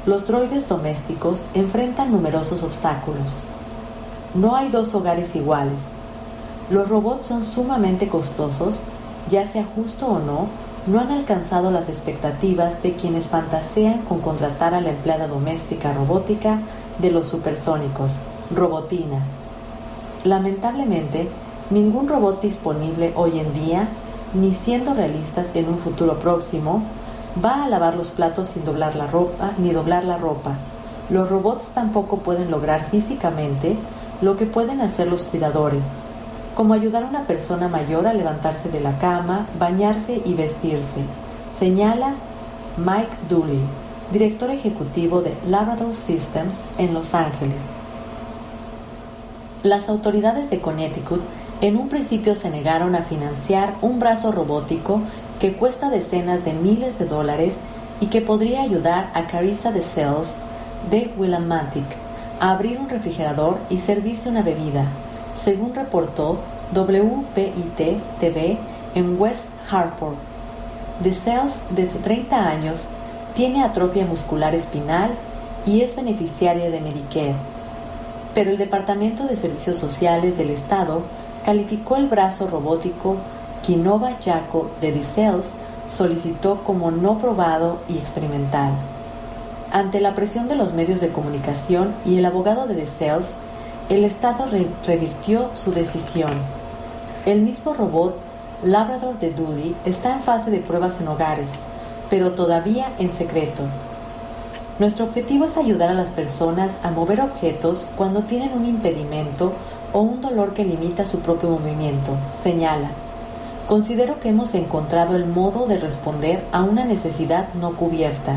los 0.07 0.27
droides 0.27 0.68
domésticos 0.68 1.44
enfrentan 1.55 2.12
numerosos 2.12 2.62
obstáculos. 2.62 3.37
No 4.35 4.57
hay 4.57 4.68
dos 4.68 4.94
hogares 4.94 5.35
iguales. 5.35 5.83
Los 6.70 6.88
robots 6.88 7.27
son 7.27 7.44
sumamente 7.44 8.09
costosos, 8.09 8.81
ya 9.29 9.47
sea 9.47 9.64
justo 9.64 10.07
o 10.07 10.18
no, 10.18 10.49
no 10.87 11.01
han 11.01 11.11
alcanzado 11.11 11.70
las 11.70 11.88
expectativas 11.88 12.83
de 12.83 12.94
quienes 12.94 13.29
fantasean 13.29 14.03
con 14.03 14.20
contratar 14.20 14.75
a 14.75 14.81
la 14.81 14.90
empleada 14.90 15.27
doméstica 15.27 15.94
robótica 15.94 16.61
de 16.99 17.11
los 17.11 17.29
supersónicos 17.29 18.16
Robotina. 18.55 19.20
Lamentablemente, 20.25 21.29
ningún 21.70 22.09
robot 22.09 22.40
disponible 22.42 23.12
hoy 23.16 23.38
en 23.38 23.53
día, 23.53 23.88
ni 24.35 24.53
siendo 24.53 24.94
realistas 24.94 25.50
en 25.55 25.68
un 25.68 25.79
futuro 25.79 26.18
próximo, 26.18 26.83
va 27.44 27.64
a 27.64 27.68
lavar 27.68 27.96
los 27.96 28.11
platos 28.11 28.48
sin 28.48 28.64
doblar 28.64 28.94
la 28.94 29.07
ropa 29.07 29.53
ni 29.59 29.72
doblar 29.72 30.05
la 30.05 30.18
ropa. 30.18 30.57
Los 31.11 31.29
robots 31.29 31.68
tampoco 31.68 32.18
pueden 32.18 32.50
lograr 32.50 32.90
físicamente 32.90 33.77
lo 34.22 34.37
que 34.37 34.46
pueden 34.46 34.81
hacer 34.81 35.09
los 35.09 35.24
cuidadores, 35.24 35.87
como 36.55 36.74
ayudar 36.74 37.03
a 37.03 37.09
una 37.09 37.27
persona 37.27 37.68
mayor 37.68 38.07
a 38.07 38.14
levantarse 38.14 38.68
de 38.68 38.81
la 38.81 38.98
cama, 38.98 39.46
bañarse 39.59 40.22
y 40.24 40.35
vestirse, 40.35 41.05
señala 41.59 42.14
Mike 42.77 43.16
Dooley, 43.29 43.61
director 44.12 44.50
ejecutivo 44.50 45.20
de 45.20 45.35
Labrador 45.46 45.94
Systems 45.94 46.64
en 46.79 46.94
Los 46.94 47.14
Ángeles. 47.14 47.64
Las 49.62 49.88
autoridades 49.88 50.50
de 50.50 50.61
Connecticut 50.61 51.22
en 51.61 51.77
un 51.77 51.88
principio 51.88 52.35
se 52.35 52.51
negaron 52.51 52.95
a 52.95 53.03
financiar 53.03 53.75
un 53.81 53.99
brazo 53.99 54.33
robótico 54.33 55.01
que 55.40 55.55
cuesta 55.55 55.90
decenas 55.90 56.45
de 56.45 56.53
miles 56.53 56.99
de 56.99 57.07
dólares 57.07 57.55
y 58.01 58.07
que 58.07 58.21
podría 58.21 58.62
ayudar 58.62 59.11
a 59.14 59.27
Carissa 59.27 59.73
de 59.73 59.83
Cells 59.83 60.29
de 60.90 61.12
Willimantic 61.17 61.85
a 62.40 62.53
abrir 62.53 62.79
un 62.79 62.88
refrigerador 62.88 63.59
y 63.71 63.79
servirse 63.79 64.29
una 64.29 64.43
bebida, 64.43 64.87
según 65.37 65.75
reportó 65.75 66.38
WPIT 66.75 68.01
TV 68.19 68.59
en 68.95 69.21
West 69.21 69.49
Hartford. 69.71 70.17
De 71.01 71.12
Cells, 71.12 71.55
de 71.71 71.87
30 71.87 72.49
años, 72.49 72.87
tiene 73.35 73.62
atrofia 73.62 74.07
muscular 74.07 74.55
espinal 74.55 75.12
y 75.67 75.81
es 75.81 75.97
beneficiaria 75.97 76.71
de 76.71 76.81
Medicare 76.81 77.55
pero 78.35 78.51
el 78.51 78.59
Departamento 78.59 79.27
de 79.27 79.37
Servicios 79.37 79.79
Sociales 79.79 80.37
del 80.37 80.51
Estado 80.51 81.03
calificó 81.44 81.96
el 81.96 82.09
brazo 82.09 82.48
robótico 82.48 83.16
Kinova 83.62 84.18
Yaco 84.20 84.70
de 84.80 84.92
DeSales 84.92 85.46
solicitó 85.88 86.64
como 86.64 86.90
no 86.90 87.18
probado 87.18 87.78
y 87.88 87.98
experimental. 87.98 88.72
Ante 89.70 90.00
la 90.00 90.14
presión 90.14 90.48
de 90.48 90.57
los 90.57 90.72
medios 90.72 91.00
de 91.00 91.11
comunicación 91.11 91.94
y 92.04 92.18
el 92.18 92.24
abogado 92.24 92.66
de 92.66 92.74
DeSales, 92.74 93.35
el 93.88 94.04
Estado 94.04 94.46
revirtió 94.87 95.50
su 95.54 95.72
decisión. 95.72 96.33
El 97.26 97.42
mismo 97.42 97.74
robot 97.74 98.16
Labrador 98.62 99.18
de 99.18 99.30
Doody 99.30 99.74
está 99.85 100.14
en 100.14 100.22
fase 100.22 100.50
de 100.50 100.59
pruebas 100.59 101.00
en 101.00 101.09
hogares, 101.09 101.50
pero 102.09 102.33
todavía 102.33 102.92
en 102.98 103.11
secreto. 103.11 103.62
Nuestro 104.78 105.04
objetivo 105.04 105.44
es 105.44 105.57
ayudar 105.57 105.90
a 105.90 105.94
las 105.94 106.11
personas 106.11 106.72
a 106.83 106.90
mover 106.90 107.20
objetos 107.20 107.87
cuando 107.96 108.22
tienen 108.22 108.52
un 108.54 108.64
impedimento 108.64 109.52
o 109.94 110.00
un 110.00 110.20
dolor 110.20 110.54
que 110.54 110.64
limita 110.64 111.07
su 111.07 111.20
propio 111.20 111.50
movimiento, 111.50 112.16
señala. 112.42 112.90
Considero 113.68 114.18
que 114.18 114.28
hemos 114.28 114.52
encontrado 114.54 115.14
el 115.14 115.24
modo 115.24 115.66
de 115.66 115.78
responder 115.78 116.44
a 116.52 116.62
una 116.62 116.85
necesidad 116.85 117.54
no 117.54 117.76
cubierta. 117.76 118.35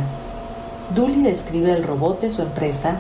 Dooley 0.93 1.23
describe 1.23 1.71
el 1.71 1.83
robot 1.83 2.21
de 2.21 2.29
su 2.29 2.43
empresa 2.43 2.97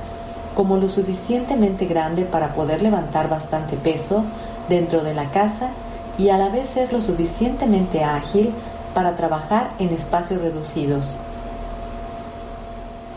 como 0.55 0.77
lo 0.77 0.89
suficientemente 0.89 1.85
grande 1.85 2.25
para 2.25 2.55
poder 2.55 2.81
levantar 2.81 3.29
bastante 3.29 3.77
peso 3.77 4.23
dentro 4.67 5.03
de 5.03 5.13
la 5.13 5.29
casa 5.29 5.69
y 6.17 6.29
a 6.29 6.37
la 6.37 6.49
vez 6.49 6.67
ser 6.69 6.91
lo 6.91 6.99
suficientemente 6.99 8.03
ágil 8.03 8.51
para 8.95 9.15
trabajar 9.15 9.69
en 9.77 9.89
espacios 9.89 10.41
reducidos. 10.41 11.15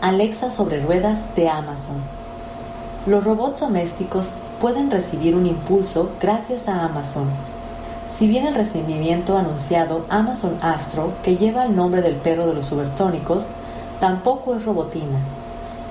Alexa 0.01 0.51
sobre 0.51 0.81
ruedas 0.81 1.19
de 1.35 1.49
Amazon. 1.49 1.97
Los 3.07 3.23
robots 3.23 3.61
domésticos 3.61 4.33
pueden 4.61 4.91
recibir 4.91 5.35
un 5.35 5.47
impulso 5.47 6.11
gracias 6.21 6.67
a 6.67 6.85
Amazon 6.85 7.25
si 8.21 8.27
bien 8.27 8.45
el 8.45 8.53
recibimiento 8.53 9.37
anunciado 9.37 10.05
Amazon 10.09 10.59
Astro, 10.61 11.13
que 11.23 11.37
lleva 11.37 11.65
el 11.65 11.75
nombre 11.75 12.03
del 12.03 12.17
perro 12.17 12.45
de 12.45 12.53
los 12.53 12.67
supertónicos, 12.67 13.47
tampoco 13.99 14.53
es 14.53 14.63
robotina. 14.63 15.17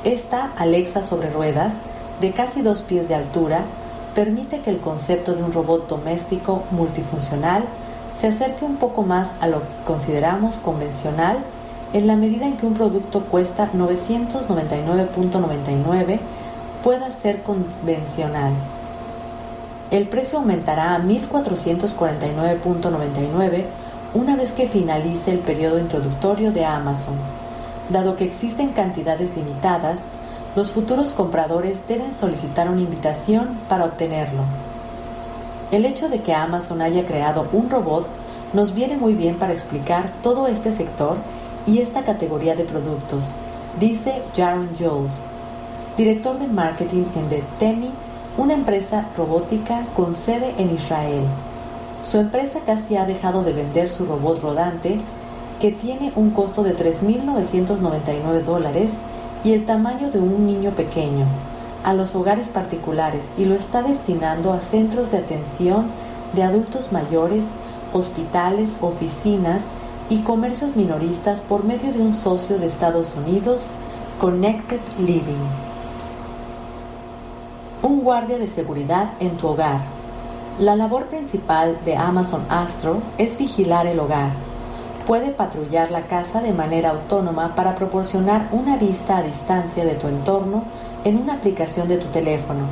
Esta 0.04 0.52
Alexa 0.56 1.02
sobre 1.02 1.30
ruedas, 1.30 1.74
de 2.20 2.33
casi 2.33 2.62
dos 2.62 2.83
pies 2.83 3.09
de 3.09 3.16
altura, 3.16 3.64
permite 4.14 4.61
que 4.61 4.70
el 4.70 4.78
concepto 4.78 5.35
de 5.35 5.42
un 5.42 5.52
robot 5.52 5.88
doméstico 5.88 6.62
multifuncional 6.70 7.64
se 8.16 8.28
acerque 8.28 8.64
un 8.64 8.76
poco 8.76 9.02
más 9.02 9.26
a 9.40 9.48
lo 9.48 9.59
que 9.61 9.66
consideramos 9.85 10.59
convencional 10.59 11.38
en 11.92 12.06
la 12.06 12.16
medida 12.16 12.46
en 12.46 12.59
que 12.59 12.66
un 12.66 12.74
producto 12.74 13.24
cuesta 13.24 13.72
999.99 13.72 16.20
pueda 16.82 17.12
ser 17.12 17.42
convencional 17.42 18.52
el 19.90 20.08
precio 20.08 20.38
aumentará 20.38 20.94
a 20.94 21.00
1.449.99 21.00 23.64
una 24.14 24.36
vez 24.36 24.52
que 24.52 24.68
finalice 24.68 25.32
el 25.32 25.40
periodo 25.40 25.80
introductorio 25.80 26.52
de 26.52 26.64
Amazon. 26.64 27.16
Dado 27.88 28.14
que 28.14 28.22
existen 28.24 28.68
cantidades 28.68 29.36
limitadas, 29.36 30.04
los 30.54 30.70
futuros 30.70 31.10
compradores 31.10 31.88
deben 31.88 32.12
solicitar 32.12 32.70
una 32.70 32.82
invitación 32.82 33.58
para 33.68 33.84
obtenerlo. 33.84 34.44
El 35.72 35.84
hecho 35.84 36.08
de 36.08 36.22
que 36.22 36.34
Amazon 36.34 36.82
haya 36.82 37.04
creado 37.04 37.48
un 37.52 37.68
robot 37.68 38.06
nos 38.52 38.74
viene 38.74 38.96
muy 38.96 39.14
bien 39.14 39.40
para 39.40 39.52
explicar 39.52 40.12
todo 40.22 40.46
este 40.46 40.70
sector 40.70 41.16
y 41.66 41.80
esta 41.80 42.04
categoría 42.04 42.54
de 42.54 42.62
productos, 42.64 43.24
dice 43.80 44.22
Jaron 44.36 44.68
Jules, 44.78 45.20
director 45.96 46.38
de 46.38 46.46
marketing 46.46 47.05
en 47.14 47.42
Temi 47.59 47.90
una 48.38 48.55
empresa 48.55 49.07
robótica 49.16 49.87
con 49.94 50.14
sede 50.14 50.55
en 50.57 50.74
Israel. 50.74 51.24
Su 52.03 52.18
empresa 52.18 52.61
casi 52.64 52.96
ha 52.96 53.05
dejado 53.05 53.42
de 53.42 53.53
vender 53.53 53.90
su 53.90 54.07
robot 54.07 54.40
rodante, 54.40 55.00
que 55.61 55.72
tiene 55.72 56.12
un 56.16 56.31
costo 56.31 56.62
de 56.62 56.74
3.999 56.74 58.42
dólares 58.44 58.92
y 59.44 59.53
el 59.53 59.66
tamaño 59.66 60.11
de 60.11 60.20
un 60.20 60.46
niño 60.46 60.70
pequeño, 60.70 61.26
a 61.85 61.92
los 61.92 62.14
hogares 62.14 62.48
particulares 62.48 63.29
y 63.37 63.44
lo 63.44 63.55
está 63.55 63.83
destinando 63.83 64.53
a 64.53 64.61
centros 64.61 65.11
de 65.11 65.18
atención 65.18 65.88
de 66.35 66.42
adultos 66.42 66.92
mayores, 66.92 67.46
hospitales, 67.92 68.79
oficinas 68.81 69.64
y 70.09 70.20
comercios 70.20 70.76
minoristas 70.76 71.40
por 71.40 71.64
medio 71.64 71.92
de 71.92 72.00
un 72.00 72.14
socio 72.14 72.59
de 72.59 72.66
Estados 72.66 73.14
Unidos, 73.16 73.66
Connected 74.18 74.81
Living. 74.98 75.69
Un 77.82 78.02
guardia 78.02 78.38
de 78.38 78.46
seguridad 78.46 79.12
en 79.20 79.38
tu 79.38 79.46
hogar. 79.46 79.80
La 80.58 80.76
labor 80.76 81.06
principal 81.06 81.78
de 81.86 81.96
Amazon 81.96 82.44
Astro 82.50 83.00
es 83.16 83.38
vigilar 83.38 83.86
el 83.86 83.98
hogar. 84.00 84.32
Puede 85.06 85.30
patrullar 85.30 85.90
la 85.90 86.02
casa 86.02 86.42
de 86.42 86.52
manera 86.52 86.90
autónoma 86.90 87.54
para 87.54 87.74
proporcionar 87.76 88.48
una 88.52 88.76
vista 88.76 89.16
a 89.16 89.22
distancia 89.22 89.86
de 89.86 89.94
tu 89.94 90.08
entorno 90.08 90.64
en 91.04 91.16
una 91.16 91.32
aplicación 91.32 91.88
de 91.88 91.96
tu 91.96 92.08
teléfono. 92.08 92.64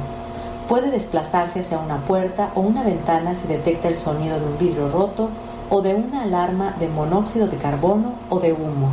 Puede 0.69 0.91
desplazarse 0.91 1.61
hacia 1.61 1.79
una 1.79 2.05
puerta 2.05 2.53
o 2.55 2.61
una 2.61 2.85
ventana 2.85 3.35
si 3.35 3.49
detecta 3.49 3.89
el 3.89 3.97
sonido 3.97 4.39
de 4.39 4.45
un 4.45 4.59
vidrio 4.59 4.91
roto 4.91 5.31
o 5.71 5.81
de 5.81 5.95
una 5.95 6.25
alarma 6.25 6.77
de 6.79 6.89
monóxido 6.89 7.47
de 7.49 7.57
carbono 7.57 8.13
o 8.29 8.41
de 8.41 8.53
humo. 8.53 8.91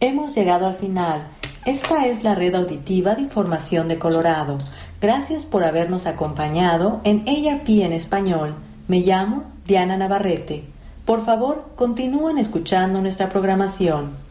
Hemos 0.00 0.34
llegado 0.34 0.66
al 0.66 0.74
final 0.76 1.26
esta 1.64 2.06
es 2.06 2.24
la 2.24 2.34
red 2.34 2.54
auditiva 2.54 3.14
de 3.14 3.22
información 3.22 3.86
de 3.86 3.98
Colorado. 3.98 4.58
Gracias 5.00 5.46
por 5.46 5.62
habernos 5.62 6.06
acompañado 6.06 7.00
en 7.04 7.24
ARP 7.28 7.68
en 7.68 7.92
español. 7.92 8.54
Me 8.88 9.00
llamo 9.00 9.44
Diana 9.64 9.96
Navarrete. 9.96 10.64
Por 11.04 11.24
favor, 11.24 11.70
continúen 11.76 12.38
escuchando 12.38 13.00
nuestra 13.00 13.28
programación. 13.28 14.21